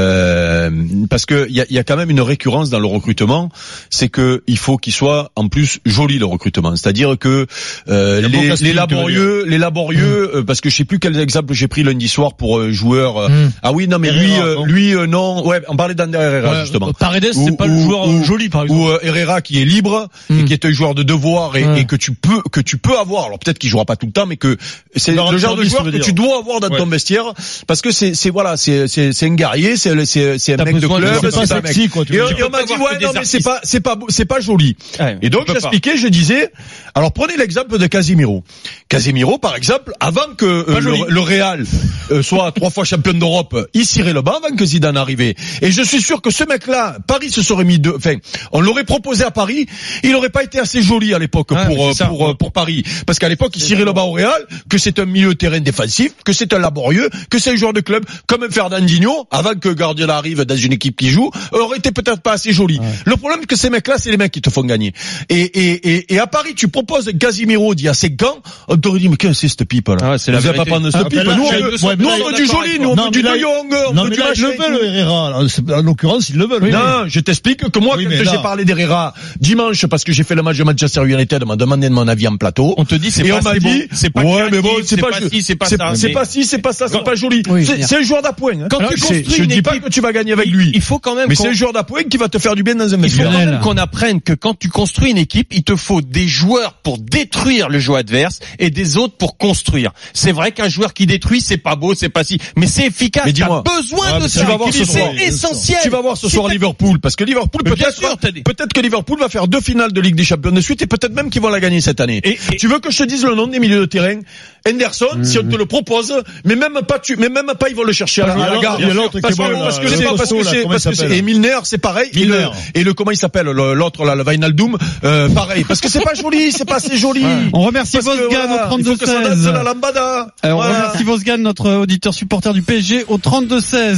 euh, 0.08 0.70
parce 1.10 1.26
que 1.26 1.46
il 1.50 1.56
y 1.56 1.62
a, 1.62 1.66
il 1.70 1.76
y 1.76 1.80
a 1.80 1.84
quand 1.84 1.98
même 1.98 2.10
une 2.10 2.22
récurrence 2.22 2.70
dans 2.70 2.80
le 2.80 2.86
recrutement, 2.88 3.50
c'est 3.90 4.10
que 4.10 4.44
il 4.48 4.58
faut 4.58 4.78
qu'il 4.78 4.94
soit 4.94 5.32
en 5.36 5.48
plus 5.48 5.80
joli 5.86 6.20
le 6.20 6.26
recrutement, 6.26 6.76
c'est-à-dire 6.76 7.18
que 7.20 7.48
euh, 7.90 8.22
les, 8.22 8.54
les 8.62 8.74
laborieux, 8.74 9.44
les 9.48 9.58
laborieux, 9.58 10.32
euh, 10.36 10.44
parce 10.44 10.62
que 10.62 10.70
je 10.70 10.76
sais 10.76 10.86
plus 10.86 11.00
quel 11.00 11.18
exemple 11.20 11.54
j'ai 11.54 11.68
pris 11.68 11.84
lundi 11.84 12.08
soir 12.08 12.36
pour 12.36 12.60
euh, 12.60 12.72
joueur. 12.72 13.18
euh, 13.18 13.28
Mm. 13.28 13.52
Ah 13.62 13.72
oui, 13.74 13.88
non 13.90 14.00
mais 14.00 14.10
lui, 14.12 14.32
Herrera, 14.32 14.62
euh, 14.62 14.66
lui 14.66 14.96
euh, 14.96 15.06
non, 15.06 15.46
ouais, 15.46 15.62
on 15.68 15.76
parlait 15.76 15.96
d'Ander 15.96 16.18
Herrera 16.18 16.54
Ouais, 16.54 16.62
justement. 16.62 16.94
Paredes, 16.94 17.28
c'est 17.34 17.58
pas 17.58 17.68
le 17.68 17.74
ou- 17.74 17.84
joueur 17.84 18.08
ou- 18.08 18.24
joli, 18.24 18.48
par 18.50 18.64
exemple. 18.64 18.80
ou 18.82 18.88
euh, 18.90 19.00
Herrera 19.04 19.42
qui 19.42 19.62
est 19.62 19.66
libre 19.66 20.08
et 20.30 20.34
Mm. 20.34 20.46
qui 20.46 20.54
est 20.54 20.66
un 20.66 20.72
joueur 20.72 20.96
de 20.96 21.04
devoir 21.04 21.56
et, 21.58 21.66
Ouais. 21.66 21.82
et 21.82 21.86
que 21.86 21.96
tu 21.98 22.14
peux 22.14 22.37
que 22.52 22.62
tu 22.62 22.78
peux 22.78 22.98
avoir. 22.98 23.26
Alors 23.26 23.40
peut-être 23.40 23.60
qu'il 23.60 23.70
jouera 23.70 23.86
pas 23.86 23.96
tout 23.96 24.06
le 24.06 24.12
temps, 24.12 24.26
mais 24.26 24.38
que 24.38 24.58
c'est 24.96 25.12
le 25.12 25.18
genre 25.38 25.56
de 25.56 25.64
joueur 25.64 25.84
que 25.84 25.90
dire. 25.90 26.02
tu 26.04 26.14
dois 26.14 26.40
avoir 26.40 26.60
dans 26.60 26.70
Ouais. 26.70 26.78
ton 26.78 26.86
vestiaire 26.86 27.34
parce 27.66 27.82
que 27.82 27.92
c'est 27.92 28.14
c'est 28.14 28.30
voilà 28.30 28.58
c'est 28.58 28.88
c'est 28.88 29.14
c'est 29.14 29.26
un 29.28 29.36
guerrier, 29.36 29.78
c'est 29.78 30.06
c'est 30.06 30.38
c'est 30.40 30.60
un 30.60 30.64
mec 30.64 30.76
de 30.76 30.82
de- 30.82 30.88
club, 30.88 31.20
C'est 31.22 31.32
pas 31.48 31.56
un 31.56 31.62
mec. 31.62 31.68
sexy, 31.68 31.90
quoi. 31.90 32.04
tu 32.06 32.16
Et, 32.16 32.22
on- 32.22 32.28
dire. 32.28 32.40
et 32.40 32.44
on 32.44 32.50
m'a 32.50 32.64
dit 32.64 32.74
ouais 32.74 32.98
que 33.00 33.04
non 33.06 33.12
mais 33.14 33.24
c'est 33.26 33.44
pas 33.44 33.60
c'est 33.64 33.80
pas 33.80 33.98
c'est 34.10 34.26
pas 34.26 34.40
joli. 34.40 34.76
Ouais, 35.00 35.18
Et 35.22 35.30
donc 35.30 35.48
j'expliquais, 35.48 35.98
je 35.98 36.08
disais, 36.08 36.52
alors 36.96 37.12
prenez 37.14 37.38
l'exemple 37.38 37.78
de 37.78 37.88
Casemiro. 37.88 38.44
Casemiro 38.90 39.38
par 39.38 39.56
exemple, 39.56 39.94
avant 40.00 40.34
que 40.38 40.46
euh, 40.46 40.80
le, 40.80 41.10
le 41.10 41.20
Real 41.22 41.66
euh, 42.12 42.22
soit 42.24 42.52
trois 42.52 42.70
fois 42.70 42.84
champion 42.86 43.14
d'Europe, 43.14 43.56
il 43.74 43.86
cirait 43.86 44.14
le 44.14 44.22
banc 44.22 44.36
avant 44.44 44.56
que 44.56 44.66
Zidane 44.66 44.98
arrivait. 44.98 45.36
Et 45.62 45.72
je 45.72 45.82
suis 45.82 46.02
sûr 46.02 46.22
que 46.22 46.32
ce 46.32 46.44
mec-là, 46.44 46.98
Paris 47.08 47.30
se 47.32 47.42
serait 47.42 47.64
mis 47.66 47.80
deux, 47.80 47.94
enfin, 47.96 48.16
on 48.52 48.62
l'aurait 48.62 48.84
proposé 48.84 49.24
à 49.24 49.32
Paris, 49.32 49.68
il 50.04 50.16
aurait 50.16 50.30
pas 50.30 50.44
été 50.44 50.60
assez 50.60 50.82
joli 50.82 51.14
à 51.14 51.20
l'époque 51.20 51.48
pour 51.50 51.88
euh, 51.90 51.94
ça. 51.94 52.06
Pour 52.28 52.48
euh, 52.48 52.48
pour 52.48 52.52
Paris, 52.52 52.84
parce 53.06 53.20
qu'à 53.20 53.30
l'époque 53.30 53.54
il 53.56 53.62
cirait 53.62 53.84
le 53.86 53.92
banc 53.94 54.06
au 54.08 54.12
Real, 54.14 54.46
que 54.70 54.78
c'est 54.78 55.00
un 55.00 55.06
milieu 55.06 55.36
terrain 55.36 55.60
défensif, 55.60 56.12
que 56.24 56.34
c'est 56.34 56.54
un 56.54 56.60
laborieux, 56.60 57.10
que 57.30 57.40
c'est 57.40 57.52
un 57.52 57.56
joueur 57.56 57.74
de 57.74 57.82
club 57.82 58.04
comme 58.28 58.44
un 58.44 58.50
Fernandinho, 58.50 59.28
avant 59.32 59.54
que 59.56 59.70
Guardiola 59.70 60.18
arrive 60.18 60.44
dans 60.46 60.56
une 60.56 60.74
équipe 60.74 60.96
qui 60.98 61.10
joue, 61.10 61.30
aurait 61.52 61.78
été 61.78 61.92
peut-être 61.92 62.22
pas 62.22 62.34
assez 62.34 62.54
joli. 62.54 62.80
Le 63.06 63.16
problème 63.18 63.40
c'est 63.42 63.48
que 63.48 63.56
ces 63.56 63.70
mecs-là, 63.70 63.96
c'est 63.98 64.12
les 64.12 64.18
mecs 64.18 64.32
qui 64.32 64.42
te 64.42 64.50
font 64.50 64.64
gagner. 64.64 64.94
Et 65.30 65.42
et 65.42 65.96
et, 65.96 66.14
et 66.16 66.20
à 66.20 66.28
Paris, 66.28 66.54
tu 66.56 66.68
proposes 66.68 67.12
Casimiro 67.20 67.76
d'il 67.76 67.86
y 67.86 67.90
a 67.90 67.94
5 67.94 68.22
ans, 68.24 68.38
on 68.68 68.78
t'aurait 68.78 69.00
dit 69.00 69.10
mais 69.10 69.18
qu'est-ce 69.18 69.32
que 69.34 69.38
c'est 69.40 69.48
cette 69.50 69.66
pipe 69.66 69.88
là 69.90 69.98
Ah 70.02 70.12
ouais, 70.12 70.18
c'est 70.18 70.32
la 70.32 70.40
Vous 70.40 70.48
allez 70.48 70.58
pas 70.58 70.66
prendre 70.66 70.90
cette 70.90 71.02
Ah, 71.06 71.10
pipe. 71.10 71.24
là, 71.24 71.36
Nous, 71.36 71.44
on 71.44 71.52
veut, 71.52 71.86
ouais, 71.86 71.96
nous, 71.98 72.08
on 72.08 72.28
veut 72.28 72.34
du 72.36 72.46
joli, 72.46 72.80
nous 72.80 72.90
on 72.90 72.96
veut 73.06 73.12
du 73.12 73.24
Non, 73.24 73.34
De 73.34 73.40
Jong, 73.40 73.76
on 73.90 73.94
Non, 73.94 74.04
veut 74.06 74.10
du 74.12 74.18
ils 74.36 74.42
le 74.42 74.50
veulent, 74.58 74.96
Herrera. 74.96 75.40
En 75.78 75.82
l'occurrence, 75.82 76.30
ils 76.30 76.38
le 76.38 76.46
veulent. 76.48 76.70
Non, 76.72 77.06
je 77.08 77.20
t'explique 77.20 77.70
que 77.70 77.80
moi, 77.80 77.98
quand 77.98 78.32
j'ai 78.32 78.42
parlé 78.42 78.66
d'Herrera 78.66 79.14
dimanche, 79.40 79.86
parce 79.88 80.04
que 80.04 80.12
j'ai 80.14 80.24
fait 80.24 80.36
le 80.36 80.42
match 80.44 80.58
de 80.58 80.64
Manchester 80.64 81.04
United, 81.06 81.44
on 81.44 81.48
m'a 81.48 81.56
demandé 81.56 81.88
de 81.90 81.94
mon 81.94 82.08
avis 82.08 82.17
en 82.26 82.38
plateau. 82.38 82.74
On 82.78 82.86
te 82.86 82.96
dit 82.96 83.12
c'est 83.12 83.24
pas 83.24 83.40
on 83.40 83.42
m'a 83.44 83.54
si 83.56 83.60
dit, 83.60 83.84
c'est 83.92 84.10
pas 84.10 84.24
ouais, 84.24 84.50
mais 84.50 84.62
bon, 84.62 84.70
créatif, 84.70 84.88
c'est 84.88 84.98
pas, 84.98 85.10
si, 85.30 85.42
c'est 85.44 85.56
pas 85.56 85.66
c'est 85.68 85.78
ça. 85.78 85.92
c'est 85.96 86.10
pas 86.10 86.26
si, 86.26 86.46
c'est 86.46 86.58
pas 86.60 86.72
ça, 86.74 86.88
c'est 86.88 87.04
pas 87.04 87.16
joli. 87.16 87.44
C'est- 87.66 87.98
un 87.98 88.02
joueur 88.02 88.22
d'appoint. 88.22 88.54
hein. 88.54 88.68
Quand 88.72 88.80
tu 88.80 88.96
construis 89.00 89.26
je 89.28 89.44
une 89.44 89.50
dis 89.50 89.62
pas 89.62 89.72
équipe, 89.72 89.84
que 89.86 89.90
tu 89.90 90.02
vas 90.02 90.14
gagner 90.14 90.32
avec 90.32 90.48
lui. 90.48 90.72
Il 90.74 90.82
faut 90.82 91.00
quand 91.00 91.16
même 91.16 91.28
Mais 91.28 91.36
c'est 91.36 91.50
un 91.50 91.54
joueur 91.54 91.74
d'appoint 91.74 92.04
qui 92.04 92.18
va 92.18 92.30
te 92.30 92.38
faire 92.40 92.56
du 92.56 92.64
bien 92.64 92.76
dans 92.76 92.94
un 92.94 93.02
Il 93.04 93.10
faut 93.12 93.24
quand 93.24 93.32
même 93.32 93.60
qu'on 93.60 93.78
apprenne 93.78 94.22
que 94.22 94.34
quand 94.34 94.58
tu 94.58 94.70
construis 94.70 95.12
une 95.12 95.18
équipe, 95.18 95.50
il 95.52 95.64
te 95.64 95.76
faut 95.76 96.02
des 96.02 96.28
joueurs 96.28 96.74
pour 96.84 96.98
détruire 96.98 97.68
le 97.70 97.80
jeu 97.80 97.96
adverse 97.96 98.40
et 98.60 98.70
des 98.70 98.96
autres 98.98 99.16
pour 99.18 99.38
construire. 99.38 99.92
C'est 100.14 100.32
vrai 100.32 100.52
qu'un 100.52 100.70
joueur 100.70 100.94
qui 100.94 101.06
détruit, 101.06 101.42
c'est 101.42 101.58
pas 101.58 101.76
beau, 101.76 101.94
c'est 101.96 102.10
pas 102.10 102.24
si, 102.24 102.40
mais 102.56 102.68
c'est 102.68 102.86
efficace. 102.88 103.24
Mais 103.26 103.34
T'as 103.34 103.44
dis-moi. 103.46 103.64
besoin 103.64 104.08
Ah, 104.14 104.20
de 104.20 104.28
ça. 104.28 104.42
tu 104.42 104.46
vas 104.46 104.58
voir 104.58 104.74
ce 104.74 104.86
soir. 104.86 105.10
C'est 105.18 105.24
essentiel. 105.26 105.80
Tu 105.84 105.90
vas 105.90 106.02
voir 106.02 106.16
ce 106.18 106.30
soir 106.30 106.48
Liverpool, 106.48 107.00
parce 107.00 107.16
que 107.16 107.24
Liverpool 107.24 107.64
peut-être, 107.64 108.00
peut-être 108.44 108.74
que 108.74 108.82
Liverpool 108.82 109.20
va 109.20 109.30
faire 109.30 109.48
deux 109.48 109.62
finales 109.62 109.92
de 109.92 110.02
Ligue 110.02 110.16
des 110.16 110.24
Champions 110.24 110.52
de 110.52 110.62
suite 110.62 110.82
et 110.82 110.88
peut-être 110.88 111.14
même 111.14 111.30
qu'ils 111.30 111.42
vont 111.42 111.50
la 111.50 111.60
gagner 111.60 111.82
cette 111.82 112.00
année. 112.00 112.07
Et- 112.10 112.38
et- 112.52 112.56
tu 112.58 112.68
veux 112.68 112.80
que 112.80 112.90
je 112.92 112.98
te 113.00 113.04
dise 113.04 113.24
le 113.26 113.36
nom 113.36 113.48
des 113.48 113.60
milieux 113.60 113.80
de 113.82 113.86
terrain? 113.86 114.20
Henderson, 114.68 115.24
si 115.24 115.38
on 115.40 115.44
te 115.44 115.56
le 115.56 115.66
propose, 115.66 116.14
mais 116.44 116.56
même 116.58 116.80
pas 116.86 117.00
tu, 117.00 117.16
mais 117.16 117.30
même 117.30 117.46
pas 117.58 117.70
ils 117.70 117.76
vont 117.76 117.84
le 117.86 117.94
chercher 117.94 118.24
à 118.24 118.28
la, 118.28 118.36
gare. 118.60 118.76
il 118.80 118.88
y 118.88 118.92
a 118.92 118.94
l'autre 118.94 119.14
qui 119.14 119.22
Parce 119.22 119.36
bon, 119.38 119.48
parce 119.60 119.80
que 119.80 119.84
le 119.86 119.90
c'est 119.90 120.04
parce 120.04 120.30
que 120.30 120.36
là, 120.36 120.44
c'est, 120.52 120.64
parce 120.68 120.84
que 120.84 120.94
c'est, 120.94 121.18
et 121.18 121.22
Milner, 121.22 121.60
c'est 121.64 121.78
pareil. 121.78 122.10
Et 122.14 122.26
le, 122.26 122.34
Milner. 122.36 122.50
et 122.76 122.84
le, 122.84 122.94
comment 122.94 123.12
il 123.12 123.18
s'appelle, 123.18 123.46
le- 123.46 123.74
l'autre 123.76 124.04
là, 124.04 124.14
le 124.16 124.24
Wijnaldum, 124.28 124.78
euh, 125.06 125.30
pareil. 125.30 125.64
Parce 125.64 125.80
que 125.80 125.88
c'est 125.90 126.02
pas 126.02 126.16
joli, 126.16 126.52
c'est 126.52 126.66
pas 126.66 126.76
assez 126.78 126.98
joli. 126.98 127.24
On 127.54 127.62
remercie 127.62 128.00
Wolfgang 128.00 128.28
voilà, 128.48 128.70
au 128.74 128.78
il 128.78 128.84
faut 128.86 128.96
que 128.98 129.06
ça 129.06 129.22
32-16. 129.22 129.44
danse 129.46 129.54
la 129.54 129.64
lambada. 129.64 130.28
Euh, 130.44 130.52
on 130.52 130.56
Voilà. 130.56 130.74
remercie 130.88 131.04
Wolfgang, 131.06 131.40
notre 131.40 131.72
auditeur 131.72 132.14
supporter 132.14 132.52
du 132.54 132.62
PSG 132.62 133.06
au 133.08 133.18
32-16. 133.20 133.96